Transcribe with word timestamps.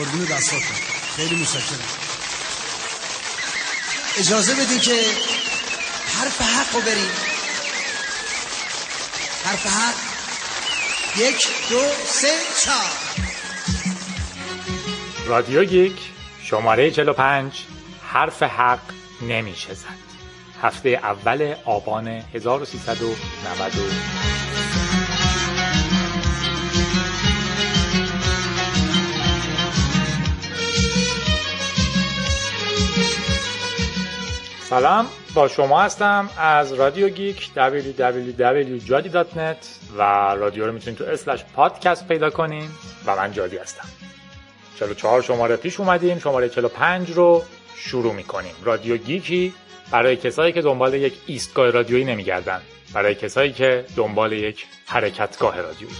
قربون 0.00 0.24
دستاتون. 0.24 0.76
خیلی 1.16 1.34
متشکرم. 1.34 1.78
اجازه 4.18 4.54
بدین 4.54 4.78
که 4.78 5.04
حرف 6.18 6.40
حق 6.40 6.74
رو 6.74 6.80
بریم. 6.80 7.10
حرف 9.44 9.66
حق. 9.66 9.94
یک 11.16 11.48
دو 11.70 11.80
سه 12.06 12.28
چهار. 12.64 12.90
رادیو 15.26 15.64
گیک 15.64 15.98
شماره 16.44 16.90
45 16.90 17.64
حرف 18.12 18.42
حق 18.42 18.80
نمیشه 19.22 19.74
زد 19.74 20.00
هفته 20.62 20.88
اول 20.88 21.54
آبان 21.64 22.08
1390 22.08 23.20
سلام 34.70 35.06
با 35.34 35.48
شما 35.48 35.82
هستم 35.82 36.30
از 36.38 36.72
رادیو 36.72 37.08
گیک 37.08 37.50
www.jadi.net 37.56 39.66
و 39.96 40.02
رادیو 40.34 40.66
رو 40.66 40.72
می‌تونید 40.72 40.98
تو 40.98 41.04
اسلش 41.04 41.44
پادکست 41.54 42.08
پیدا 42.08 42.30
کنیم 42.30 42.74
و 43.06 43.16
من 43.16 43.32
جادی 43.32 43.56
هستم. 43.56 43.88
44 44.78 45.22
شماره 45.22 45.56
پیش 45.56 45.80
اومدیم 45.80 46.18
شماره 46.18 46.48
45 46.48 47.10
رو 47.10 47.42
شروع 47.76 48.14
می‌کنیم. 48.14 48.54
رادیو 48.64 48.96
گیکی 48.96 49.54
برای 49.90 50.16
کسایی 50.16 50.52
که 50.52 50.62
دنبال 50.62 50.94
یک 50.94 51.14
ایستگاه 51.26 51.70
رادیویی 51.70 52.04
نمیگردن 52.04 52.60
برای 52.94 53.14
کسایی 53.14 53.52
که 53.52 53.84
دنبال 53.96 54.32
یک 54.32 54.66
حرکتگاه 54.86 55.60
رادیویی. 55.60 55.96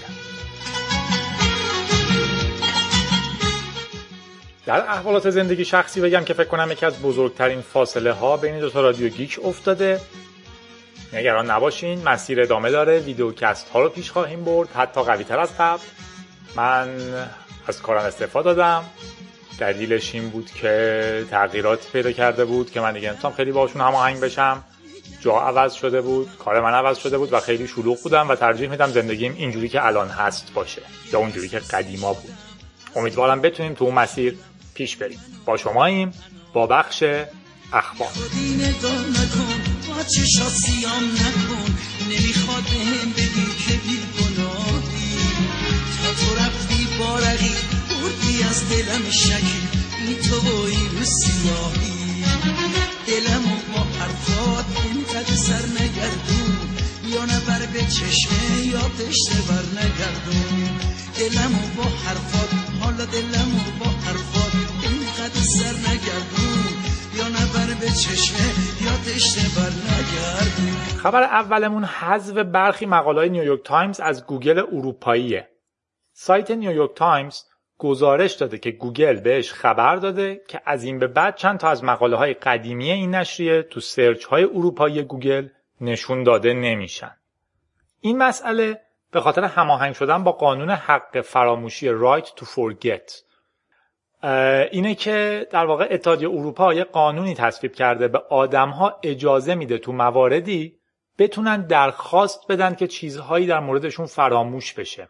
در 4.71 4.81
احوالات 4.81 5.31
زندگی 5.31 5.65
شخصی 5.65 6.01
بگم 6.01 6.25
که 6.25 6.35
فکر 6.35 6.49
کنم 6.49 6.73
یکی 6.73 6.87
از 6.87 7.03
بزرگترین 7.03 7.61
فاصله 7.61 8.13
ها 8.13 8.37
بین 8.37 8.61
دو 8.61 8.71
تا 8.71 8.81
رادیو 8.81 9.09
گیک 9.09 9.41
افتاده. 9.45 10.01
نگران 11.13 11.51
نباشین 11.51 12.09
مسیر 12.09 12.41
ادامه 12.41 12.71
داره. 12.71 12.99
ویدیوکست 12.99 13.69
ها 13.69 13.81
رو 13.83 13.89
پیش 13.89 14.11
خواهیم 14.11 14.45
برد. 14.45 14.69
حتی 14.75 15.03
قوی 15.03 15.25
تر 15.25 15.39
از 15.39 15.59
قبل. 15.59 15.83
من 16.57 16.89
از 17.67 17.83
کارم 17.83 18.05
استفاده 18.05 18.55
دادم. 18.55 18.85
دلیلش 19.59 20.15
این 20.15 20.29
بود 20.29 20.51
که 20.51 21.25
تغییرات 21.31 21.87
پیدا 21.93 22.13
کرده 22.13 22.45
بود 22.45 22.71
که 22.71 22.81
من 22.81 22.93
دیگه 22.93 23.11
نمی‌تونم 23.11 23.35
خیلی 23.35 23.53
باشون 23.53 23.83
هماهنگ 23.83 24.21
بشم. 24.21 24.65
جا 25.21 25.41
عوض 25.41 25.73
شده 25.73 26.01
بود 26.01 26.29
کار 26.39 26.61
من 26.61 26.73
عوض 26.73 26.99
شده 26.99 27.19
بود 27.19 27.33
و 27.33 27.41
خیلی 27.41 27.67
شلوغ 27.67 28.03
بودم 28.03 28.29
و 28.29 28.35
ترجیح 28.35 28.71
میدم 28.71 28.91
زندگیم 28.91 29.35
اینجوری 29.37 29.69
که 29.69 29.87
الان 29.87 30.09
هست 30.09 30.53
باشه 30.55 30.83
یا 31.13 31.19
اونجوری 31.19 31.49
که 31.49 31.59
قدیما 31.59 32.13
بود. 32.13 32.35
امیدوارم 32.97 33.41
بتونیم 33.41 33.75
تو 33.75 33.85
اون 33.85 33.95
مسیر 33.95 34.39
پیش 34.81 34.97
بریم. 34.97 35.19
با 35.47 35.57
شماییم 35.57 36.13
با 36.53 36.67
بخش 36.67 37.05
اخبار. 37.73 38.09
نمی‌خواد 42.11 42.63
بهم 42.63 43.11
بگی 43.17 43.49
که 43.67 43.75
بی 43.75 43.99
گناهی 44.19 45.17
تا 46.03 46.11
تو 46.21 46.35
رفتی 46.35 46.89
بارقی 46.99 47.55
بردی 47.91 48.43
از 48.51 48.69
دلم 48.69 49.11
شکی 49.11 49.61
این 50.07 50.17
تو 50.17 50.41
بایی 50.41 50.89
رو 50.99 51.05
سیاهی 51.05 52.25
دلم 53.07 53.53
و 53.53 53.57
با 53.73 53.83
حرفات 53.99 54.65
انقدر 54.85 55.37
سر 55.37 55.67
نگردون 55.67 56.57
یا 57.09 57.25
نبر 57.25 57.67
به 57.67 57.81
چشمه 57.81 58.67
یا 58.67 58.91
دشته 58.99 59.39
بر 59.49 59.83
نگردون 59.83 60.69
دلم 61.19 61.55
و 61.55 61.67
با 61.77 61.89
حرفات 62.05 62.51
حالا 62.81 63.05
دلم 63.05 63.55
و 63.57 63.85
با 63.85 64.00
سر 65.41 65.91
نگردون 65.91 66.73
یا 67.15 67.29
نبر 67.29 67.81
به 67.81 67.87
چشمه 67.87 68.47
یا 68.85 69.15
دشته 69.15 69.41
بر 69.61 69.71
نگردون 69.71 70.99
خبر 71.03 71.23
اولمون 71.23 71.85
حذف 71.85 72.35
برخی 72.35 72.87
مقالای 72.87 73.29
نیویورک 73.29 73.61
تایمز 73.65 74.01
از 74.01 74.27
گوگل 74.27 74.59
اروپاییه 74.59 75.49
سایت 76.13 76.51
نیویورک 76.51 76.95
تایمز 76.95 77.43
گزارش 77.79 78.33
داده 78.33 78.59
که 78.59 78.71
گوگل 78.71 79.21
بهش 79.21 79.53
خبر 79.53 79.97
داده 79.97 80.41
که 80.49 80.61
از 80.67 80.85
این 80.85 80.99
به 80.99 81.07
بعد 81.07 81.37
چند 81.37 81.59
تا 81.59 81.69
از 81.69 81.85
مقاله 81.85 82.17
های 82.17 82.35
قدیمی 82.35 82.91
این 82.91 83.15
نشریه 83.15 83.63
تو 83.63 83.81
search 83.81 84.25
های 84.25 84.45
اروپایی 84.45 85.03
گوگل 85.03 85.49
نشون 85.81 86.23
داده 86.23 86.55
نمیشن. 86.55 87.17
این 88.01 88.19
مسئله 88.19 88.81
به 89.13 89.21
خاطر 89.21 89.45
هماهنگ 89.45 89.95
شدن 89.95 90.25
با 90.25 90.33
قانون 90.33 90.71
حق 90.71 91.21
فراموشی 91.21 91.89
Right 91.89 92.27
to 92.27 92.45
Forget 92.45 93.30
اینه 94.73 94.95
که 94.95 95.47
در 95.51 95.67
واقع 95.67 95.89
اتحادیه 95.91 96.29
اروپا 96.29 96.75
یه 96.75 96.85
قانونی 96.85 97.35
تصویب 97.35 97.75
کرده 97.75 98.09
به 98.09 98.19
آدمها 98.31 99.01
اجازه 99.03 99.55
میده 99.55 99.79
تو 99.79 99.93
مواردی 99.93 100.77
بتونن 101.19 101.67
درخواست 101.67 102.47
بدن 102.49 102.75
که 102.75 102.87
چیزهایی 102.87 103.47
در 103.47 103.61
موردشون 103.61 104.07
فراموش 104.07 104.75
بشه. 104.75 105.09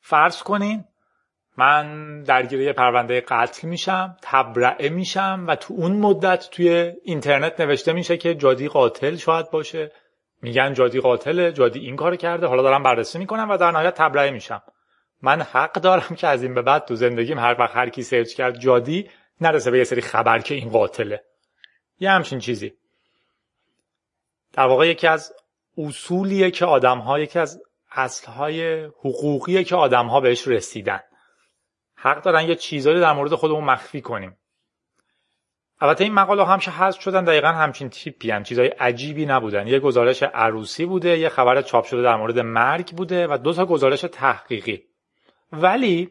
فرض 0.00 0.42
کنین 0.42 0.84
من 1.56 2.22
درگیر 2.22 2.60
یه 2.60 2.72
پرونده 2.72 3.20
قتل 3.20 3.68
میشم 3.68 4.16
تبرعه 4.22 4.88
میشم 4.88 5.44
و 5.48 5.56
تو 5.56 5.74
اون 5.74 5.92
مدت 5.92 6.50
توی 6.50 6.92
اینترنت 7.04 7.60
نوشته 7.60 7.92
میشه 7.92 8.16
که 8.16 8.34
جادی 8.34 8.68
قاتل 8.68 9.16
شاید 9.16 9.50
باشه. 9.50 9.92
میگن 10.42 10.74
جادی 10.74 11.00
قاتله 11.00 11.52
جادی 11.52 11.80
این 11.80 11.96
کار 11.96 12.16
کرده 12.16 12.46
حالا 12.46 12.62
دارم 12.62 12.82
بررسی 12.82 13.18
می‌کنم 13.18 13.50
و 13.50 13.56
در 13.56 13.70
نهایت 13.70 13.94
تبرئه 13.94 14.30
میشم. 14.30 14.62
من 15.22 15.42
حق 15.42 15.72
دارم 15.72 16.16
که 16.16 16.26
از 16.26 16.42
این 16.42 16.54
به 16.54 16.62
بعد 16.62 16.84
تو 16.84 16.94
زندگیم 16.94 17.38
هر 17.38 17.56
وقت 17.58 17.76
هر 17.76 17.88
کی 17.88 18.02
سرچ 18.02 18.34
کرد 18.34 18.58
جادی 18.58 19.10
نرسه 19.40 19.70
به 19.70 19.78
یه 19.78 19.84
سری 19.84 20.00
خبر 20.00 20.38
که 20.38 20.54
این 20.54 20.68
قاتله. 20.68 21.24
یه 22.00 22.10
همچین 22.10 22.38
چیزی. 22.38 22.72
در 24.52 24.66
واقع 24.66 24.88
یکی 24.88 25.06
از 25.06 25.34
اصولیه 25.78 26.50
که 26.50 26.64
آدم 26.64 26.98
ها 26.98 27.18
یکی 27.18 27.38
از 27.38 27.62
اصلهای 27.92 28.84
حقوقیه 28.84 29.64
که 29.64 29.76
آدم 29.76 30.06
ها 30.06 30.20
بهش 30.20 30.48
رسیدن. 30.48 31.00
حق 31.94 32.22
دارن 32.22 32.48
یه 32.48 32.54
چیزایی 32.54 33.00
در 33.00 33.12
مورد 33.12 33.34
خودمون 33.34 33.64
مخفی 33.64 34.00
کنیم. 34.00 34.36
البته 35.80 36.04
این 36.04 36.14
مقاله 36.14 36.44
هم 36.44 36.58
که 36.58 36.70
حذف 36.70 37.00
شدن 37.00 37.24
دقیقا 37.24 37.48
همچین 37.48 37.88
تیپی 37.88 38.30
هم 38.30 38.42
چیزای 38.42 38.68
عجیبی 38.68 39.26
نبودن. 39.26 39.66
یه 39.66 39.78
گزارش 39.78 40.22
عروسی 40.22 40.86
بوده 40.86 41.18
یه 41.18 41.28
خبر 41.28 41.62
چاپ 41.62 41.84
شده 41.84 42.02
در 42.02 42.16
مورد 42.16 42.38
مرگ 42.38 42.90
بوده 42.96 43.26
و 43.26 43.38
دو 43.38 43.52
تا 43.52 43.66
گزارش 43.66 44.00
تحقیقی. 44.00 44.89
ولی 45.52 46.10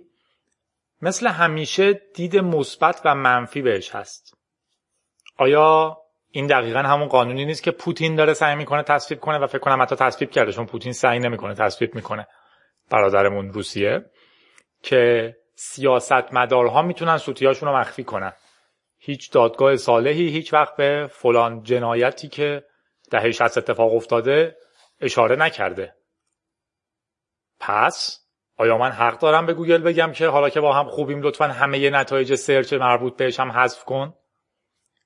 مثل 1.01 1.27
همیشه 1.27 1.93
دید 1.93 2.37
مثبت 2.37 3.01
و 3.05 3.15
منفی 3.15 3.61
بهش 3.61 3.95
هست. 3.95 4.37
آیا 5.37 5.97
این 6.31 6.47
دقیقا 6.47 6.79
همون 6.79 7.07
قانونی 7.07 7.45
نیست 7.45 7.63
که 7.63 7.71
پوتین 7.71 8.15
داره 8.15 8.33
سعی 8.33 8.55
می‌کنه 8.55 8.83
تصویب 8.83 9.19
کنه 9.19 9.37
و 9.37 9.47
فکر 9.47 9.59
کنم 9.59 9.81
حتی 9.81 9.95
تصویب 9.95 10.31
کرده؟ 10.31 10.51
چون 10.51 10.65
پوتین 10.65 10.93
سعی 10.93 11.19
نمی‌کنه 11.19 11.53
تصویب 11.53 11.95
می‌کنه. 11.95 12.27
برادرمون 12.89 13.53
روسیه 13.53 14.05
که 14.81 15.35
سیاست 15.55 16.33
مدارها 16.33 16.81
می‌تونن 16.81 17.17
سوتیاشون 17.17 17.69
رو 17.69 17.77
مخفی 17.77 18.03
کنن. 18.03 18.33
هیچ 18.97 19.31
دادگاه 19.31 19.75
صالحی 19.75 20.29
هیچ 20.29 20.53
وقت 20.53 20.75
به 20.75 21.09
فلان 21.11 21.63
جنایتی 21.63 22.27
که 22.27 22.63
دهه 23.11 23.31
60 23.31 23.57
اتفاق 23.57 23.93
افتاده 23.93 24.57
اشاره 25.01 25.35
نکرده. 25.35 25.95
پس 27.59 28.25
آیا 28.59 28.77
من 28.77 28.91
حق 28.91 29.19
دارم 29.19 29.45
به 29.45 29.53
گوگل 29.53 29.77
بگم 29.77 30.11
که 30.11 30.27
حالا 30.27 30.49
که 30.49 30.61
با 30.61 30.73
هم 30.73 30.89
خوبیم 30.89 31.21
لطفا 31.21 31.47
همه 31.47 31.89
نتایج 31.89 32.35
search 32.35 32.73
مربوط 32.73 33.17
بهش 33.17 33.39
هم 33.39 33.51
حذف 33.51 33.83
کن؟ 33.83 34.13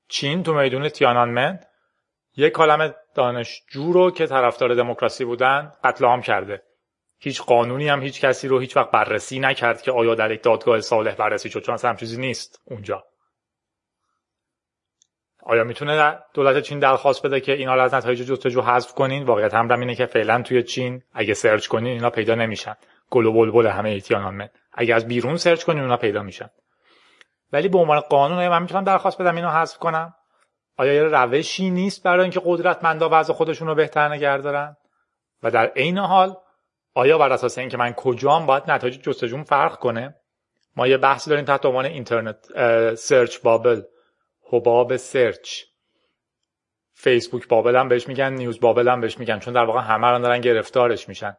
چین 0.07 0.43
تو 0.43 0.53
میدون 0.53 0.89
تیانانمن 0.89 1.59
یک 2.37 2.53
عالم 2.53 2.93
دانشجو 3.15 3.93
رو 3.93 4.11
که 4.11 4.27
طرفدار 4.27 4.73
دموکراسی 4.73 5.25
بودن 5.25 5.71
قتل 5.83 6.05
عام 6.05 6.21
کرده. 6.21 6.63
هیچ 7.17 7.41
قانونی 7.41 7.89
هم 7.89 8.01
هیچ 8.01 8.21
کسی 8.21 8.47
رو 8.47 8.59
هیچ 8.59 8.77
وقت 8.77 8.91
بررسی 8.91 9.39
نکرد 9.39 9.81
که 9.81 9.91
آیا 9.91 10.15
در 10.15 10.31
یک 10.31 10.43
دادگاه 10.43 10.81
صالح 10.81 11.15
بررسی 11.15 11.49
شد 11.49 11.61
چون 11.61 11.77
هم 11.83 11.95
چیزی 11.95 12.21
نیست 12.21 12.61
اونجا. 12.65 13.03
آیا 15.43 15.63
می‌تونه 15.63 16.19
دولت 16.33 16.63
چین 16.63 16.79
درخواست 16.79 17.25
بده 17.25 17.39
که 17.39 17.51
اینا 17.51 17.75
رو 17.75 17.81
از 17.81 17.93
نتایج 17.93 18.21
جستجو 18.21 18.61
حذف 18.61 18.93
کنین؟ 18.93 19.23
واقعیت 19.23 19.53
هم 19.53 19.79
اینه 19.79 19.95
که 19.95 20.05
فعلا 20.05 20.41
توی 20.41 20.63
چین 20.63 21.03
اگه 21.13 21.33
search 21.33 21.67
کنین 21.67 21.91
اینا 21.91 22.09
پیدا 22.09 22.35
نمیشن. 22.35 22.75
گل 23.13 23.25
و 23.25 23.31
بلبل 23.31 23.67
همه 23.67 23.89
ی 23.89 23.98
تیانانمن 23.98 24.49
اگه 24.73 24.95
از 24.95 25.07
بیرون 25.07 25.37
search 25.37 25.63
کنین 25.63 25.83
اونا 25.83 25.97
پیدا 25.97 26.23
میشن. 26.23 26.49
ولی 27.51 27.67
به 27.67 27.77
عنوان 27.77 27.99
قانون 27.99 28.37
آیا 28.37 28.49
من 28.49 28.61
می‌تونم 28.61 28.83
درخواست 28.83 29.21
بدم 29.21 29.35
اینو 29.35 29.49
حذف 29.49 29.77
کنم. 29.77 30.13
آیا 30.77 30.93
یه 30.93 31.03
روشی 31.03 31.69
نیست 31.69 32.03
برای 32.03 32.21
اینکه 32.21 32.41
قدرتمندا 32.45 33.09
وضع 33.11 33.33
خودشون 33.33 33.67
رو 33.67 33.75
بهتر 33.75 34.09
نگه 34.09 34.37
دارن؟ 34.37 34.77
و 35.43 35.51
در 35.51 35.65
عین 35.65 35.97
حال 35.97 36.35
آیا 36.93 37.17
بر 37.17 37.33
اساس 37.33 37.57
اینکه 37.57 37.77
من 37.77 37.93
کجام 37.93 38.45
باید 38.45 38.71
نتایج 38.71 39.01
جستجوم 39.01 39.43
فرق 39.43 39.79
کنه؟ 39.79 40.15
ما 40.75 40.87
یه 40.87 40.97
بحثی 40.97 41.29
داریم 41.29 41.45
تحت 41.45 41.65
عنوان 41.65 41.85
internet 41.85 42.37
search 42.95 43.37
bubble 43.39 43.81
حباب 44.51 44.95
search. 44.95 45.61
فیسبوک 46.93 47.47
bubble 47.47 47.75
هم 47.75 47.87
بهش 47.87 48.07
میگن 48.07 48.33
news 48.33 48.59
bubble 48.59 48.87
هم 48.87 49.01
بهش 49.01 49.17
میگن 49.17 49.39
چون 49.39 49.53
در 49.53 49.65
واقع 49.65 49.81
همه 49.81 50.19
دارن 50.19 50.41
گرفتارش 50.41 51.09
میشن. 51.09 51.37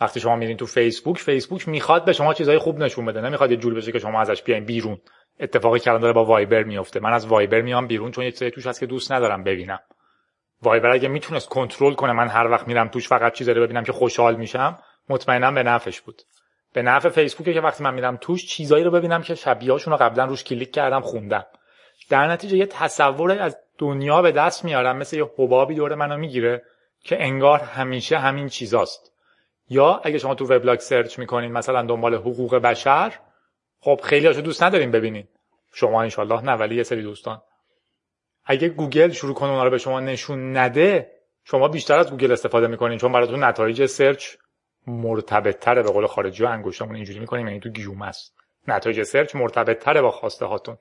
وقتی 0.00 0.20
شما 0.20 0.36
میرین 0.36 0.56
تو 0.56 0.66
فیسبوک 0.66 1.18
فیسبوک 1.18 1.68
می‌خواد 1.68 2.04
به 2.04 2.12
شما 2.12 2.34
چیزای 2.34 2.58
خوب 2.58 2.78
نشون 2.78 3.04
بده. 3.04 3.20
نمی‌خواد 3.20 3.50
یه 3.50 3.56
جور 3.56 3.74
بشه 3.74 3.92
که 3.92 3.98
شما 3.98 4.20
ازش 4.20 4.42
بیاین 4.42 4.64
بیرون. 4.64 4.98
اتفاقی 5.40 5.78
که 5.78 5.90
داره 5.90 6.12
با 6.12 6.24
وایبر 6.24 6.62
میفته. 6.62 7.00
من 7.00 7.12
از 7.12 7.26
وایبر 7.26 7.60
میام 7.60 7.86
بیرون 7.86 8.10
چون 8.10 8.24
یه 8.24 8.30
چیزی 8.30 8.50
توش 8.50 8.66
هست 8.66 8.80
که 8.80 8.86
دوست 8.86 9.12
ندارم 9.12 9.44
ببینم. 9.44 9.80
وایبر 10.62 10.90
اگه 10.90 11.08
می‌تونست 11.08 11.48
کنترل 11.48 11.94
کنه 11.94 12.12
من 12.12 12.28
هر 12.28 12.50
وقت 12.50 12.68
میرم 12.68 12.88
توش 12.88 13.08
فقط 13.08 13.32
چیزی 13.32 13.52
رو 13.52 13.62
ببینم 13.62 13.84
که 13.84 13.92
خوشحال 13.92 14.36
میشم 14.36 14.78
مطمئنا 15.08 15.50
به 15.50 15.62
نفعش 15.62 16.00
بود. 16.00 16.22
به 16.72 16.82
نفع 16.82 17.08
فیسبوکه 17.08 17.54
که 17.54 17.60
وقتی 17.60 17.84
من 17.84 17.94
میرم 17.94 18.18
توش 18.20 18.46
چیزایی 18.46 18.84
رو 18.84 18.90
ببینم 18.90 19.22
که 19.22 19.34
شبیهاشون 19.34 19.92
رو 19.92 19.98
قبلا 19.98 20.24
روش 20.24 20.44
کلیک 20.44 20.72
کردم 20.72 21.00
خوندم. 21.00 21.46
در 22.10 22.26
نتیجه 22.26 22.56
یه 22.56 22.66
تصور 22.66 23.30
از 23.30 23.56
دنیا 23.78 24.22
به 24.22 24.32
دست 24.32 24.64
میارم 24.64 24.96
مثل 24.96 25.16
یه 25.16 25.30
حبابی 25.38 25.74
دور 25.74 25.94
منو 25.94 26.16
می‌گیره 26.16 26.62
که 27.04 27.24
انگار 27.24 27.58
همیشه 27.58 28.18
همین 28.18 28.48
چیزاست. 28.48 29.15
یا 29.68 30.00
اگه 30.04 30.18
شما 30.18 30.34
تو 30.34 30.44
وبلاگ 30.44 30.78
سرچ 30.78 31.18
می‌کنین 31.18 31.52
مثلا 31.52 31.82
دنبال 31.82 32.14
حقوق 32.14 32.54
بشر 32.54 33.12
خب 33.80 34.00
خیلی 34.02 34.26
هاشو 34.26 34.40
دوست 34.40 34.62
ندارین 34.62 34.90
ببینین. 34.90 35.28
شما 35.74 36.02
انشالله 36.02 36.42
نه 36.42 36.52
ولی 36.52 36.76
یه 36.76 36.82
سری 36.82 37.02
دوستان. 37.02 37.42
اگه 38.44 38.68
گوگل 38.68 39.10
شروع 39.10 39.34
کنه 39.34 39.50
اونا 39.50 39.64
رو 39.64 39.70
به 39.70 39.78
شما 39.78 40.00
نشون 40.00 40.56
نده 40.56 41.12
شما 41.44 41.68
بیشتر 41.68 41.98
از 41.98 42.10
گوگل 42.10 42.32
استفاده 42.32 42.66
می‌کنین 42.66 42.98
چون 42.98 43.12
براتون 43.12 43.44
نتایج 43.44 43.86
search 43.86 44.36
مرتبط 44.86 45.58
تره 45.58 45.82
به 45.82 45.90
قول 45.90 46.06
خارجی 46.06 46.44
ها 46.44 46.50
انگشتمون 46.50 46.94
اینجوری 46.94 47.18
می‌کنیم 47.18 47.46
یعنی 47.46 47.60
تو 47.60 47.68
گیومه 47.68 48.02
است 48.02 48.36
نتایج 48.68 49.02
search 49.02 49.36
مرتبط 49.36 49.78
تره 49.78 50.02
با 50.02 50.10
خواسته 50.10 50.46
هاتون 50.46 50.76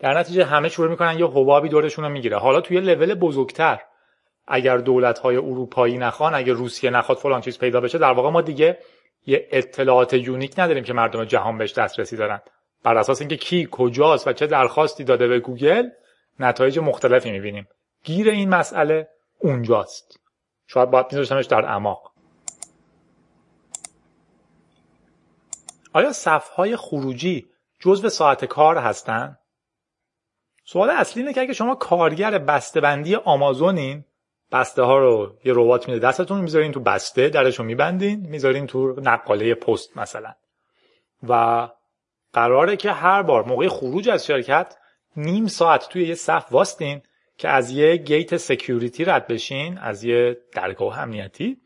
در 0.00 0.18
نتیجه 0.18 0.44
همه 0.44 0.68
شروع 0.68 0.90
می‌کنن 0.90 1.18
یه 1.18 1.26
حبابی 1.26 1.68
دورشون 1.68 2.04
رو 2.04 2.10
می‌گیره. 2.10 2.36
حالا 2.38 2.60
توی 2.60 2.80
لول 2.80 3.14
بزرگتر 3.14 3.80
اگر 4.50 4.76
دولت 4.76 5.18
های 5.18 5.36
اروپایی 5.36 5.98
نخوان 5.98 6.34
اگر 6.34 6.52
روسیه 6.52 6.90
نخواد 6.90 7.18
فلان 7.18 7.40
چیز 7.40 7.58
پیدا 7.58 7.80
بشه 7.80 7.98
در 7.98 8.12
واقع 8.12 8.30
ما 8.30 8.40
دیگه 8.40 8.78
یه 9.26 9.48
اطلاعات 9.50 10.14
unique 10.14 10.58
نداریم 10.58 10.84
که 10.84 10.92
مردم 10.92 11.24
جهان 11.24 11.58
بهش 11.58 11.72
دسترسی 11.72 12.16
دارن. 12.16 12.40
بر 12.82 12.98
اساس 12.98 13.20
اینکه 13.20 13.36
کی 13.36 13.68
کجاست 13.70 14.28
و 14.28 14.32
چه 14.32 14.46
درخواستی 14.46 15.04
داده 15.04 15.28
به 15.28 15.40
گوگل 15.40 15.88
نتایج 16.38 16.78
مختلفی 16.78 17.30
می‌بینیم. 17.30 17.68
گیر 18.04 18.30
این 18.30 18.48
مسئله 18.48 19.08
اونجاست. 19.38 20.20
شاید 20.66 20.90
باید 20.90 21.06
میذاشتمش 21.06 21.46
در 21.46 21.64
اعماق. 21.64 22.12
آیا 25.92 26.12
صفهای 26.12 26.76
خروجی 26.76 27.46
جزو 27.80 28.08
ساعت 28.08 28.44
کار 28.44 28.78
هستن؟ 28.78 29.36
سوال 30.64 30.90
اصلی 30.90 31.22
اینه 31.22 31.34
که 31.34 31.40
اگه 31.40 31.52
شما 31.52 31.74
کارگر 31.74 32.38
بسته‌بندی 32.38 33.14
آمازونین 33.14 34.04
بسته 34.52 34.82
ها 34.82 34.98
رو 34.98 35.34
یه 35.44 35.52
ربات 35.56 35.88
میده. 35.88 36.08
دستتون 36.08 36.40
می‌ذارین 36.40 36.72
تو 36.72 36.80
بسته 36.80 37.28
درش 37.28 37.58
رو 37.58 37.64
میبندین 37.64 38.26
می‌ذارین 38.28 38.66
تو 38.66 38.94
نقاله 39.00 39.54
پست 39.54 39.96
مثلا. 39.96 40.32
و 41.28 41.68
قراره 42.32 42.76
که 42.76 42.92
هر 42.92 43.22
بار 43.22 43.44
موقع 43.44 43.68
خروج 43.68 44.08
از 44.08 44.26
شرکت 44.26 44.76
نیم 45.16 45.46
ساعت 45.46 45.88
توی 45.88 46.08
یه 46.08 46.14
صف 46.14 46.52
واستین 46.52 47.02
که 47.38 47.48
از 47.48 47.70
یه 47.70 47.96
gate 47.96 48.36
security 48.36 49.04
رد 49.04 49.26
بشین 49.26 49.78
از 49.78 50.04
یه 50.04 50.36
درگاه 50.52 50.98
امنیتی 50.98 51.56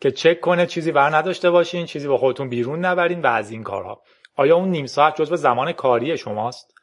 که 0.00 0.10
چک 0.10 0.40
کنه 0.40 0.66
چیزی 0.66 0.92
بر 0.92 1.16
نداشته 1.16 1.50
باشین 1.50 1.86
چیزی 1.86 2.08
با 2.08 2.18
خودتون 2.18 2.48
بیرون 2.48 2.84
نبرین 2.84 3.22
و 3.22 3.26
از 3.26 3.50
این 3.50 3.62
کارها. 3.62 4.02
آیا 4.36 4.56
اون 4.56 4.68
نیم 4.68 4.86
ساعت 4.86 5.16
جزو 5.16 5.36
زمان 5.36 5.72
کاری 5.72 6.18
شماست؟ 6.18 6.74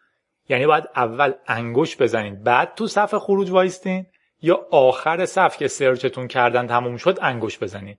یعنی 0.49 0.67
باید 0.67 0.83
اول 0.95 1.33
انگوش 1.47 1.97
بزنین 1.97 2.43
بعد 2.43 2.75
تو 2.75 2.87
صف 2.87 3.15
خروج 3.15 3.49
وایستین 3.49 4.05
یا 4.43 4.67
آخر 4.71 5.25
صف 5.25 5.57
که 5.57 5.67
search 5.67 6.07
تون 6.07 6.27
کردن 6.27 6.67
تموم 6.67 6.97
شد 6.97 7.19
انگوش 7.21 7.59
بزنین 7.59 7.97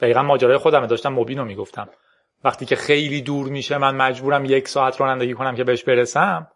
دقیقا 0.00 0.22
ماجرای 0.22 0.56
خودم 0.56 0.86
داشتم 0.86 1.12
مبین 1.12 1.38
رو 1.38 1.44
می‌گفتم. 1.44 1.88
وقتی 2.44 2.66
که 2.66 2.76
خیلی 2.76 3.22
دور 3.22 3.48
میشه 3.48 3.78
من 3.78 3.94
مجبورم 3.94 4.44
یک 4.44 4.68
ساعت 4.68 5.00
رانندگی 5.00 5.34
کنم 5.34 5.56
که 5.56 5.64
بهش 5.64 5.84
برسم 5.84 6.46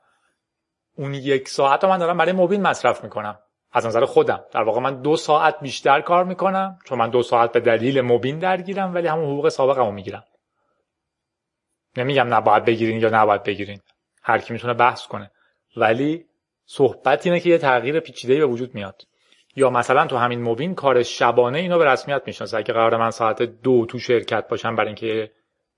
اون 0.97 1.15
یک 1.15 1.49
ساعت 1.49 1.85
رو 1.85 1.91
من 1.91 1.99
دارم 1.99 2.17
برای 2.17 2.33
مبین 2.33 2.63
مصرف 2.63 3.05
می‌کنم. 3.05 3.39
از 3.73 3.87
نظر 3.87 4.05
خودم. 4.05 4.45
در 4.53 4.63
واقع 4.63 4.81
من 4.81 5.03
دو 5.03 5.17
ساعت 5.17 5.61
بیشتر 5.61 6.01
کار 6.01 6.25
می‌کنم 6.25 6.79
چون 6.85 6.99
من 6.99 7.11
دو 7.11 7.23
ساعت 7.23 7.53
به 7.53 7.61
دلیل 7.61 8.01
مبین 8.01 8.39
درگیرم 8.39 8.95
ولی 8.95 9.09
همون 9.09 9.25
حقوق 9.25 9.49
سابقمو 9.49 9.93
می‌گیرم. 9.93 10.25
نمیگم 11.97 12.35
نباید 12.35 12.65
بگیرین 12.65 13.01
یا 13.01 13.09
نباید 13.13 13.43
بگیرین. 13.43 13.81
هر 14.23 14.39
کی 14.39 14.53
می‌تونه 14.53 14.75
بحث 14.75 15.07
کنه. 15.07 15.31
ولی 15.77 16.27
صحبت 16.73 17.27
اینه 17.27 17.41
که 17.41 17.51
یه 17.51 17.59
تغییر 17.59 18.01
پیچیده 18.01 18.39
به 18.39 18.47
وجود 18.47 18.75
میاد. 18.75 19.03
یا 19.57 19.71
مثلا 19.71 20.07
تو 20.07 20.17
همین 20.17 20.43
مبین 20.43 20.75
کار 20.75 21.03
شبانه 21.03 21.59
اینو 21.59 21.79
به 21.79 21.85
رسمیت 21.85 22.23
می‌شناسه. 22.27 22.57
اگه 22.57 22.75
قرار 22.75 22.97
من 22.97 23.11
ساعت 23.11 23.43
دو 23.43 23.87
تو 23.87 23.99
شرکت 23.99 24.49
باشم 24.49 24.77
برای 24.77 24.87
اینکه 24.87 25.31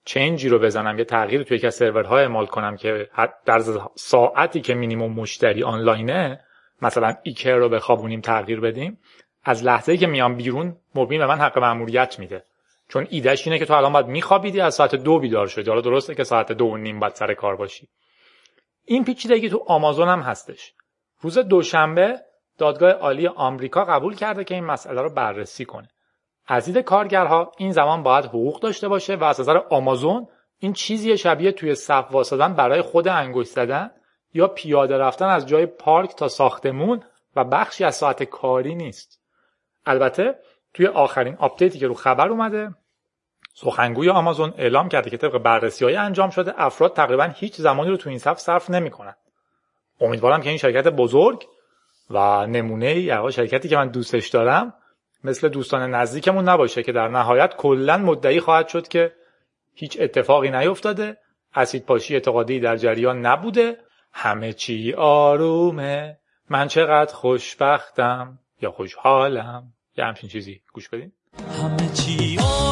چنجی 0.04 0.48
رو 0.48 0.58
بزنم 0.58 0.98
یه 0.98 1.04
تغییر 1.04 1.42
توی 1.42 1.56
یکی 1.56 1.66
از 1.66 1.74
سرورها 1.74 2.18
اعمال 2.18 2.46
کنم 2.46 2.76
که 2.76 3.08
در 3.44 3.62
ساعتی 3.94 4.60
که 4.60 4.74
مینیمم 4.74 5.12
مشتری 5.12 5.62
آنلاینه 5.62 6.40
مثلا 6.82 7.14
ایکر 7.22 7.56
رو 7.56 7.68
بخوابونیم 7.68 8.20
تغییر 8.20 8.60
بدیم 8.60 8.98
از 9.44 9.64
لحظه 9.64 9.96
که 9.96 10.06
میام 10.06 10.36
بیرون 10.36 10.76
مبین 10.94 11.20
به 11.20 11.26
من 11.26 11.38
حق 11.38 11.58
مأموریت 11.58 12.18
میده. 12.18 12.44
چون 12.88 13.06
ایدهش 13.10 13.46
اینه 13.46 13.58
که 13.58 13.66
تو 13.66 13.74
الان 13.74 13.92
باید 13.92 14.06
میخوابیدی 14.06 14.60
از 14.60 14.74
ساعت 14.74 14.94
دو 14.94 15.18
بیدار 15.18 15.46
شدی. 15.46 15.70
حالا 15.70 15.80
درسته 15.80 16.14
که 16.14 16.24
ساعت 16.24 16.52
دو 16.52 16.64
و 16.64 16.76
نیم 16.76 17.00
باید 17.00 17.14
سر 17.14 17.34
کار 17.34 17.56
باشی. 17.56 17.88
این 18.84 19.04
پیچیدگی 19.04 19.48
تو 19.48 19.64
آمازون 19.66 20.08
هم 20.08 20.20
هستش. 20.20 20.74
روز 21.22 21.38
دوشنبه 21.38 22.20
دادگاه 22.58 22.90
عالی 22.90 23.26
آمریکا 23.26 23.84
قبول 23.84 24.14
کرده 24.14 24.44
که 24.44 24.54
این 24.54 24.64
مسئله 24.64 25.02
رو 25.02 25.10
بررسی 25.10 25.64
کنه. 25.64 25.88
از 26.46 26.64
دید 26.64 26.78
کارگرها 26.78 27.52
این 27.58 27.72
زمان 27.72 28.02
باید 28.02 28.24
حقوق 28.24 28.60
داشته 28.60 28.88
باشه 28.88 29.16
و 29.16 29.24
از 29.24 29.40
نظر 29.40 29.56
آمازون 29.70 30.28
این 30.58 30.72
چیزی 30.72 31.18
شبیه 31.18 31.52
توی 31.52 31.74
صف 31.74 32.06
واسدن 32.10 32.54
برای 32.54 32.82
خود 32.82 33.08
انگشت 33.08 33.50
زدن 33.50 33.90
یا 34.34 34.48
پیاده 34.48 34.98
رفتن 34.98 35.26
از 35.26 35.46
جای 35.46 35.66
پارک 35.66 36.14
تا 36.16 36.28
ساختمون 36.28 37.02
و 37.36 37.44
بخشی 37.44 37.84
از 37.84 37.96
ساعت 37.96 38.22
کاری 38.22 38.74
نیست. 38.74 39.20
البته 39.86 40.38
توی 40.74 40.86
آخرین 40.86 41.36
آپدیتی 41.36 41.78
که 41.78 41.86
رو 41.86 41.94
خبر 41.94 42.28
اومده 42.28 42.74
سخنگوی 43.54 44.10
آمازون 44.10 44.54
اعلام 44.58 44.88
کرده 44.88 45.10
که 45.10 45.16
طبق 45.16 45.38
بررسی 45.38 45.84
های 45.84 45.96
انجام 45.96 46.30
شده 46.30 46.54
افراد 46.56 46.96
تقریبا 46.96 47.24
هیچ 47.24 47.56
زمانی 47.56 47.90
رو 47.90 47.96
تو 47.96 48.08
این 48.08 48.18
صف 48.18 48.38
صرف 48.38 48.70
نمی‌کنن. 48.70 49.14
امیدوارم 50.02 50.40
که 50.40 50.48
این 50.48 50.58
شرکت 50.58 50.88
بزرگ 50.88 51.44
و 52.10 52.46
نمونه 52.46 52.98
یا 52.98 53.30
شرکتی 53.30 53.68
که 53.68 53.76
من 53.76 53.88
دوستش 53.88 54.28
دارم 54.28 54.74
مثل 55.24 55.48
دوستان 55.48 55.94
نزدیکمون 55.94 56.48
نباشه 56.48 56.82
که 56.82 56.92
در 56.92 57.08
نهایت 57.08 57.56
کلا 57.56 57.98
مدعی 57.98 58.40
خواهد 58.40 58.68
شد 58.68 58.88
که 58.88 59.12
هیچ 59.74 59.96
اتفاقی 60.00 60.50
نیفتاده 60.50 61.16
اسید 61.54 61.86
پاشی 61.86 62.14
اعتقادی 62.14 62.60
در 62.60 62.76
جریان 62.76 63.26
نبوده. 63.26 63.78
همه 64.12 64.52
چی 64.52 64.94
آرومه. 64.98 66.18
من 66.50 66.68
چقدر 66.68 67.14
خوشبختم 67.14 68.38
یا 68.62 68.70
خوشحالم. 68.70 69.72
یا 69.96 70.06
همچین 70.06 70.28
چیزی. 70.28 70.60
گوش 70.72 70.88
بدین. 70.88 71.12
همه 71.58 71.92
چی 71.92 72.38
آرومه. 72.38 72.71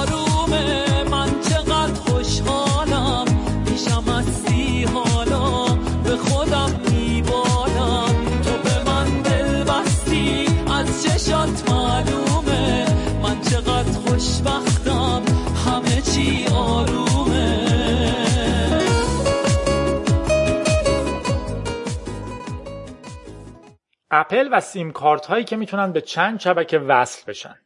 اپل 24.20 24.48
و 24.52 24.60
سیم 24.60 24.92
کارت 24.92 25.26
هایی 25.26 25.44
که 25.44 25.56
می‌تونن 25.56 25.92
به 25.92 26.00
چند 26.00 26.40
شبکه 26.40 26.78
وصل 26.78 27.22
بشن. 27.26 27.56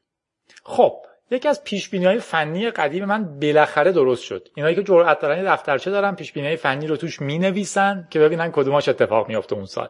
خب 0.65 0.97
یکی 1.31 1.49
از 1.49 1.65
پیش 1.65 1.80
بینی 1.80 1.95
های 1.95 2.19
فنی 2.19 2.71
قدیم 2.71 3.05
من 3.05 3.41
بالاخره 3.41 3.93
درست 3.93 4.25
شد. 4.25 4.49
اینایی 4.55 4.77
که 4.77 4.83
جرأت 4.83 5.21
دارن 5.21 5.55
دفترچه 5.55 5.91
دارن 5.91 6.15
پیش 6.15 6.26
بینی 6.26 6.37
های 6.37 6.57
فنی 6.57 6.87
رو 6.87 6.97
توش 6.97 7.21
می 7.21 7.39
نویسن 7.39 8.09
که 8.11 8.21
ببینن 8.21 8.51
کدوماش 8.53 8.89
اتفاق 8.89 9.29
میافته 9.29 9.55
اون 9.55 9.65
سال. 9.65 9.89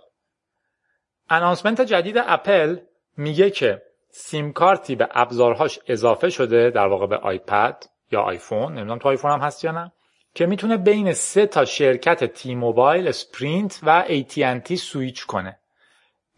announcement 1.31 1.81
جدید 1.81 2.17
اپل 2.19 2.77
میگه 3.17 3.51
که 3.51 3.83
سیم 4.11 4.53
کارتی 4.53 4.97
به 4.97 5.09
ابزارهاش 5.11 5.79
اضافه 5.87 6.31
شده 6.31 6.71
در 6.71 6.87
واقع 6.87 7.07
به 7.07 7.17
آیپد 7.17 7.85
یا 8.13 8.21
آیفون 8.21 8.73
نمی‌دونم 8.73 8.99
تو 8.99 9.09
آیفون 9.09 9.31
هم 9.31 9.41
هست 9.41 9.65
یا 9.65 9.73
نه 9.73 9.93
که 10.35 10.47
می‌تونه 10.47 10.77
بین 10.77 11.13
سه 11.13 11.47
تا 11.47 11.65
شرکت 11.65 12.25
T-Mobile، 12.25 13.09
Sprint 13.09 13.81
و 13.83 14.05
AT&T 14.09 14.75
سویچ 14.75 15.27
کنه. 15.27 15.59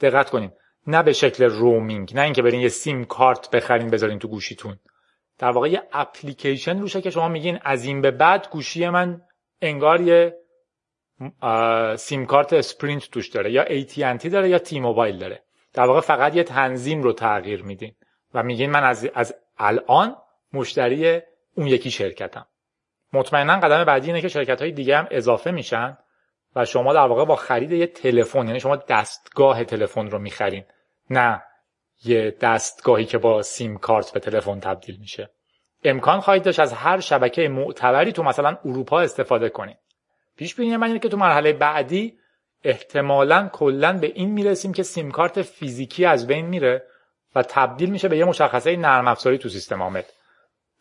دقت 0.00 0.30
کنین 0.30 0.50
نه 0.86 1.02
به 1.02 1.12
شکل 1.12 1.44
رومینگ 1.44 2.14
نه 2.14 2.20
اینکه 2.20 2.42
برین 2.42 2.60
یه 2.60 2.68
سیم 2.68 3.04
کارت 3.04 3.50
بخرین 3.50 3.90
بذارین 3.90 4.18
تو 4.18 4.28
گوشیتون. 4.28 4.78
در 5.38 5.50
واقع 5.50 5.68
یه 5.68 5.82
اپلیکیشن 5.92 6.80
روشه 6.80 7.00
که 7.00 7.10
شما 7.10 7.28
میگین 7.28 7.58
از 7.62 7.84
این 7.84 8.00
به 8.00 8.10
بعد 8.10 8.48
گوشی 8.50 8.88
من 8.88 9.22
انگار 9.60 10.00
یه 10.00 10.36
سیم 11.96 12.26
کارت 12.26 12.52
Sprint 12.52 13.10
توش 13.10 13.28
داره 13.28 13.52
یا 13.52 13.64
AT&T 13.64 14.26
داره 14.26 14.48
یا 14.48 14.58
T-Mobile 14.58 15.18
داره. 15.18 15.42
در 15.72 15.86
واقع 15.86 16.00
فقط 16.00 16.36
یه 16.36 16.42
تنظیم 16.42 17.02
رو 17.02 17.12
تغییر 17.12 17.62
میدین 17.62 17.94
و 18.34 18.42
میگین 18.42 18.70
من 18.70 18.84
از, 18.84 19.08
از 19.14 19.34
الان 19.58 20.16
مشتری 20.52 21.20
اون 21.56 21.66
یکی 21.66 21.90
شرکتم. 21.90 22.46
مطمئنا 23.12 23.60
قدم 23.60 23.84
بعدی 23.84 24.06
اینه 24.06 24.20
که 24.20 24.28
شرکت 24.28 24.62
های 24.62 24.72
دیگه 24.72 24.96
هم 24.96 25.08
اضافه 25.10 25.50
میشن. 25.50 25.98
و 26.56 26.64
شما 26.64 26.92
در 26.92 27.06
واقع 27.06 27.24
با 27.24 27.36
خرید 27.36 27.72
یه 27.72 27.86
تلفن 27.86 28.46
یعنی 28.46 28.60
شما 28.60 28.76
دستگاه 28.76 29.64
تلفن 29.64 30.10
رو 30.10 30.18
می‌خرین 30.18 30.64
نه 31.10 31.42
یه 32.04 32.36
دستگاهی 32.40 33.04
که 33.04 33.18
با 33.18 33.42
سیم 33.42 33.78
کارت 33.78 34.12
به 34.12 34.20
تلفن 34.20 34.60
تبدیل 34.60 34.96
میشه. 35.00 35.30
امکان 35.84 36.20
خواهید 36.20 36.42
داشت 36.42 36.60
از 36.60 36.72
هر 36.72 37.00
شبکه 37.00 37.48
معتبری 37.48 38.12
تو 38.12 38.22
مثلا 38.22 38.58
اروپا 38.64 39.00
استفاده 39.00 39.48
کنید 39.48 39.76
پیش 40.36 40.54
بینی 40.54 40.76
من 40.76 40.86
اینه 40.86 40.98
که 40.98 41.08
تو 41.08 41.16
مرحله 41.16 41.52
بعدی 41.52 42.18
احتمالا 42.64 43.48
کلا 43.52 43.98
به 43.98 44.06
این 44.14 44.30
می‌رسیم 44.30 44.72
که 44.72 44.82
سیم 44.82 45.10
کارت 45.10 45.42
فیزیکی 45.42 46.04
از 46.04 46.26
بین 46.26 46.46
میره 46.46 46.86
و 47.34 47.42
تبدیل 47.42 47.90
میشه 47.90 48.08
به 48.08 48.18
یه 48.18 48.24
مشخصه 48.24 48.76
نرم 48.76 49.08
افزاری 49.08 49.38
تو 49.38 49.48
سیستم 49.48 49.82
عامل 49.82 50.02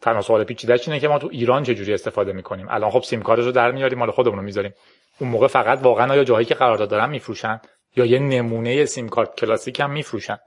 تنها 0.05 0.21
سوال 0.21 0.43
پیچیده‌اش 0.43 0.87
اینه 0.87 0.99
که 0.99 1.07
ما 1.07 1.19
تو 1.19 1.29
ایران 1.31 1.63
چجوری 1.63 1.93
استفاده 1.93 2.33
می‌کنیم؟ 2.33 2.67
الان 2.69 2.89
خب 2.89 3.03
سیم 3.03 3.21
کارتش 3.21 3.45
رو 3.45 3.51
در 3.51 3.71
میاریم 3.71 3.99
مال 3.99 4.11
خودمون 4.11 4.37
رو 4.37 4.43
می‌ذاریم. 4.43 4.73
اون 5.19 5.29
موقع 5.29 5.47
فقط 5.47 5.79
واقعا 5.81 6.11
آیا 6.11 6.23
جاهایی 6.23 6.45
که 6.45 6.55
قرارداد 6.55 6.89
دارن 6.89 7.09
میفروشن؟ 7.09 7.61
یا 7.95 8.05
یه 8.05 8.19
نمونه 8.19 8.85
سیم 8.85 9.09
کارت 9.09 9.35
کلاسیک 9.35 9.79
هم 9.79 9.91
میفروشن؟ 9.91 10.37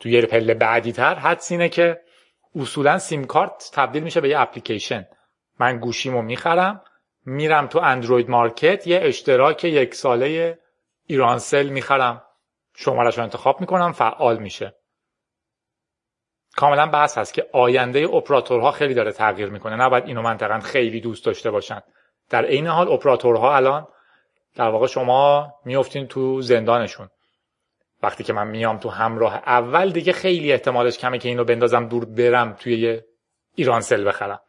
تو 0.00 0.08
یه 0.08 0.22
پله 0.22 0.54
بعدی 0.54 0.92
تر 0.92 1.14
حدس 1.14 1.52
اینه 1.52 1.68
که 1.68 2.00
اصولا 2.56 2.98
سیم 2.98 3.24
کارت 3.24 3.70
تبدیل 3.72 4.02
میشه 4.02 4.20
به 4.20 4.28
یه 4.28 4.40
اپلیکیشن. 4.40 5.06
من 5.60 5.78
گوشیمو 5.78 6.22
می‌خرم 6.22 6.80
میرم 7.26 7.66
تو 7.66 7.78
اندروید 7.78 8.30
مارکت 8.30 8.86
یه 8.86 9.00
اشتراک 9.02 9.64
یک 9.64 9.94
ساله 9.94 10.58
ایرانسل 11.06 11.68
می‌خرم. 11.68 12.22
شمارش 12.76 13.18
رو 13.18 13.24
انتخاب 13.24 13.60
می‌کنم 13.60 13.92
فعال 13.92 14.38
میشه. 14.38 14.74
کاملا 16.56 16.86
بحث 16.86 17.18
هست 17.18 17.34
که 17.34 17.46
آینده 17.52 18.08
اپراتورها 18.14 18.70
خیلی 18.70 18.94
داره 18.94 19.12
تغییر 19.12 19.48
می‌کنه. 19.48 19.76
نباید 19.76 20.04
اینو 20.06 20.22
منطقا 20.22 20.58
خیلی 20.58 21.00
دوست 21.00 21.26
داشته 21.26 21.50
باشن. 21.50 21.80
در 22.30 22.44
عین 22.44 22.66
حال 22.66 22.92
اپراتورها 22.92 23.56
الان 23.56 23.86
در 24.56 24.68
واقع 24.68 24.86
شما 24.86 25.52
میفتین 25.64 26.06
تو 26.06 26.40
زندانشون. 26.40 27.08
وقتی 28.02 28.24
که 28.24 28.32
من 28.32 28.46
میام 28.46 28.78
تو 28.78 28.88
همراه 28.88 29.34
اول 29.34 29.90
دیگه 29.90 30.12
خیلی 30.12 30.52
احتمالش 30.52 30.98
کمه 30.98 31.18
که 31.18 31.28
اینو 31.28 31.44
بندازم 31.44 31.88
دور 31.88 32.04
برم 32.04 32.52
توی 32.52 32.80
یه 32.80 33.04
ایرانسل 33.54 34.08
بخرم. 34.08 34.40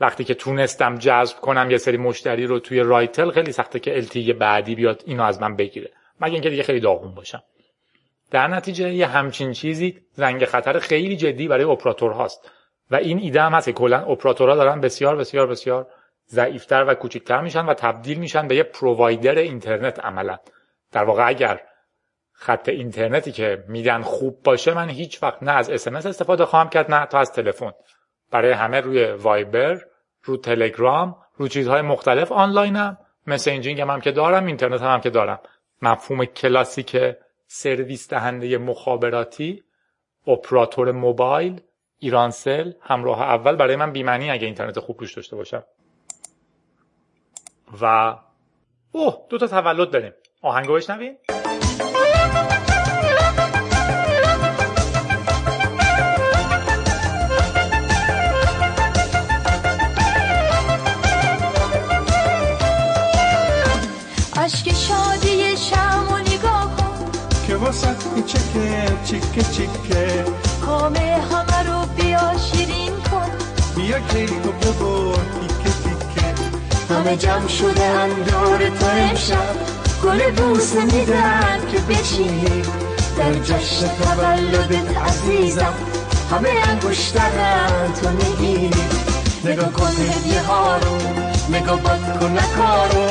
وقتی 0.00 0.24
که 0.24 0.34
تونستم 0.34 0.94
جذب 0.94 1.36
کنم 1.36 1.70
یه 1.70 1.78
سری 1.78 1.96
مشتری 1.96 2.46
رو 2.46 2.58
توی 2.58 2.80
رایتل 2.80 3.30
خیلی 3.30 3.52
سخته 3.52 3.78
که 3.78 3.96
التی 3.96 4.32
بعدی 4.32 4.74
بیاد 4.74 5.02
اینو 5.06 5.22
از 5.22 5.42
من 5.42 5.56
بگیره. 5.56 5.90
مگه 6.20 6.32
اینکه 6.32 6.50
دیگه 6.50 6.62
خیلی 6.62 6.80
داغون 6.80 7.14
باشم. 7.14 7.42
در 8.30 8.48
نتیجه 8.48 8.94
یه 8.94 9.06
همچین 9.06 9.52
چیزی 9.52 10.00
زنگ 10.12 10.44
خطر 10.44 10.78
خیلی 10.78 11.16
جدی 11.16 11.48
برای 11.48 11.64
اپراتور 11.64 12.12
هاست. 12.12 12.50
و 12.90 12.96
این 12.96 13.18
ایده 13.18 13.42
هم 13.42 13.54
هست 13.54 13.66
که 13.66 13.72
کلا 13.72 13.98
اپراتورها 13.98 14.56
دارن 14.56 14.80
بسیار 14.80 15.16
بسیار 15.16 15.46
بسیار 15.46 15.86
ضعیفتر 16.28 16.84
و 16.88 16.94
کوچکتر 16.94 17.40
میشن 17.40 17.66
و 17.66 17.74
تبدیل 17.74 18.18
میشن 18.18 18.48
به 18.48 18.56
یه 18.56 18.62
پرووایدر 18.62 19.34
اینترنت 19.34 20.00
عملا. 20.04 20.38
در 20.92 21.04
واقع 21.04 21.28
اگر 21.28 21.60
خط 22.32 22.68
اینترنتی 22.68 23.32
که 23.32 23.64
میدن 23.68 24.02
خوب 24.02 24.42
باشه 24.42 24.74
من 24.74 24.88
هیچ 24.88 25.22
وقت 25.22 25.42
نه 25.42 25.52
از 25.52 25.70
اسمس 25.70 26.06
استفاده 26.06 26.44
خواهم 26.44 26.68
کرد 26.68 26.90
نه 26.90 27.06
تا 27.06 27.18
از 27.18 27.32
تلفن. 27.32 27.72
برای 28.30 28.52
همه 28.52 28.80
روی 28.80 29.04
وایبر 29.04 29.80
رو 30.22 30.36
تلگرام 30.36 31.16
رو 31.36 31.48
چیزهای 31.48 31.82
مختلف 31.82 32.32
آنلاینم. 32.32 32.98
مسنجینگ 33.26 33.80
هم, 33.80 33.90
هم 33.90 34.00
که 34.00 34.12
دارم 34.12 34.46
اینترنت 34.46 34.82
هم, 34.82 34.94
هم 34.94 35.00
که 35.00 35.10
دارم. 35.10 35.40
مفهوم 35.82 36.24
کلاسیک 36.24 36.96
سرویس 37.52 38.08
دهنده 38.08 38.58
مخابراتی 38.58 39.62
اپراتور 40.26 40.92
موبایل 40.92 41.60
ایرانسل 41.98 42.72
همراه 42.80 43.22
اول. 43.22 43.56
برای 43.56 43.76
من 43.76 43.92
بیمنی 43.92 44.30
اگه 44.30 44.46
اینترنت 44.46 44.78
خوب 44.78 45.00
روش 45.00 45.14
داشته 45.14 45.36
باشم. 45.36 45.64
و 47.80 48.16
اوه 48.92 49.26
دو 49.28 49.38
تا 49.38 49.46
تولد 49.46 49.90
داریم. 49.90 50.12
آهنگو 50.42 50.74
بشنویم 50.74 51.16
چیکه 69.10 69.42
چیکه 69.42 70.24
کامه 70.66 70.98
همه 71.30 71.68
رو 71.68 71.86
بیا 71.86 72.38
شیرین 72.38 72.92
کن. 73.10 73.30
بیا 73.76 73.98
کیک 73.98 74.46
و 74.46 74.52
ببر 74.52 75.18
تیکه 75.40 75.70
تیکه. 75.82 76.94
همه 76.94 77.16
جمع 77.16 77.48
شده 77.48 77.84
اندور 77.84 78.58
تو 78.58 78.86
امشب. 78.86 79.54
گل 80.04 80.30
بوسه 80.30 80.84
میدن 80.84 81.60
که 81.72 81.78
بشینی 81.78 82.62
در 83.18 83.34
جشن 83.34 83.88
تولدت 83.88 84.96
عزیزم. 84.96 85.74
همه 86.30 86.50
انگشترن 86.68 87.92
تو 88.02 88.10
می‌گیری. 88.10 88.70
نگاه 89.44 89.72
کن 89.72 89.86
هدیه 89.86 90.42
ها 90.42 90.76
رو 90.76 90.96
نگاه 91.48 91.80
بد 91.80 92.20
کن 92.20 92.32
نکارو 92.32 93.08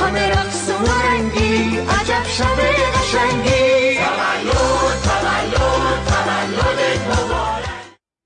همه 0.00 0.28
رقص 0.28 0.68
و 0.68 0.86
رنگی 1.08 1.78
عجب 1.78 2.26
شب 2.36 2.58
قشنگی. 2.94 3.98
تولد 3.98 5.17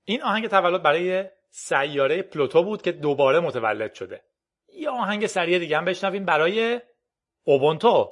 این 0.05 0.23
آهنگ 0.23 0.47
تولد 0.47 0.83
برای 0.83 1.25
سیاره 1.49 2.21
پلوتو 2.21 2.63
بود 2.63 2.81
که 2.81 2.91
دوباره 2.91 3.39
متولد 3.39 3.93
شده. 3.93 4.21
یه 4.79 4.89
آهنگ 4.89 5.27
سریع 5.27 5.59
دیگه 5.59 5.77
هم 5.77 5.85
بشنویم 5.85 6.25
برای 6.25 6.81
اوبونتو. 7.43 8.09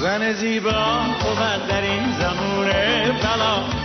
زن 0.00 0.32
زیبا 0.32 0.96
بود 1.22 1.68
در 1.68 1.82
این 1.82 2.12
زمون 2.12 2.66
بلا. 3.22 3.76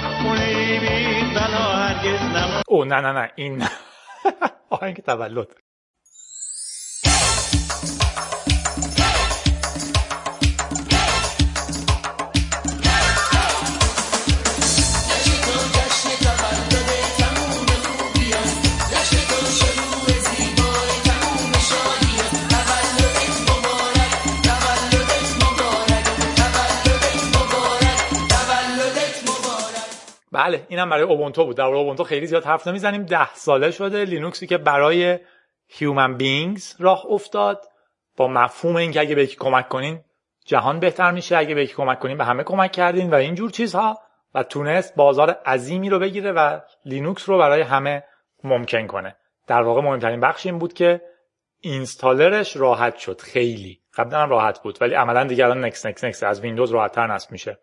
او 2.68 2.86
نه 2.86 3.02
نه 3.02 3.12
نه 3.12 3.32
این 3.36 3.64
آهنگ 4.70 4.98
تولد. 4.98 5.48
بله 30.52 30.66
اینم 30.70 30.90
برای 30.90 31.04
اوبونتو 31.04 31.46
بود. 31.46 31.58
در 31.58 31.64
اوبونتو 31.64 32.04
خیلی 32.04 32.28
زیاد 32.28 32.46
حرف 32.46 32.68
نمی‌زنیم. 32.68 33.04
ده 33.04 33.34
ساله 33.34 33.72
شده. 33.72 34.06
لینوکسی 34.06 34.48
که 34.48 34.58
برای 34.58 35.20
human 35.68 36.18
beings 36.18 36.76
راه 36.80 37.06
افتاد. 37.10 37.62
با 38.18 38.28
مفهوم 38.28 38.76
اینکه 38.76 39.00
اگه 39.00 39.16
به 39.16 39.24
یکی 39.24 39.36
کمک 39.36 39.70
کنین 39.70 40.04
جهان 40.46 40.80
بهتر 40.80 41.12
میشه. 41.12 41.38
اگه 41.38 41.56
به 41.56 41.64
یکی 41.64 41.74
کمک 41.74 42.00
کنین 42.00 42.18
به 42.18 42.26
همه 42.26 42.44
کمک 42.44 42.72
کردین 42.72 43.10
و 43.10 43.16
اینجور 43.16 43.50
چیزها. 43.50 44.00
و 44.36 44.44
تونست 44.44 44.96
بازار 44.96 45.30
عظیمی 45.30 45.90
رو 45.90 46.00
بگیره 46.00 46.32
و 46.32 46.60
لینوکس 46.86 47.30
رو 47.30 47.38
برای 47.38 47.62
همه 47.62 48.04
ممکن 48.44 48.88
کنه. 48.88 49.16
در 49.48 49.62
واقع 49.62 49.82
مهمترین 49.82 50.20
بخش 50.20 50.46
این 50.46 50.58
بود 50.58 50.74
که 50.74 51.02
installer 51.60 52.40
ش 52.40 52.58
راحت 52.58 52.98
شد. 52.98 53.22
خیلی. 53.22 53.80
قبلا 53.98 54.26
راحت 54.26 54.64
بود 54.64 54.78
ولی 54.82 54.94
عملا 54.94 55.24
دیگه 55.24 55.46
الان 55.46 55.66
نکس 55.66 55.86
نکس 55.86 56.04
نکس 56.04 56.24
از 56.24 56.42
ویندوز 56.42 56.72
راحتتر 56.72 57.08
نصب 57.08 57.32
میشه. 57.32 57.58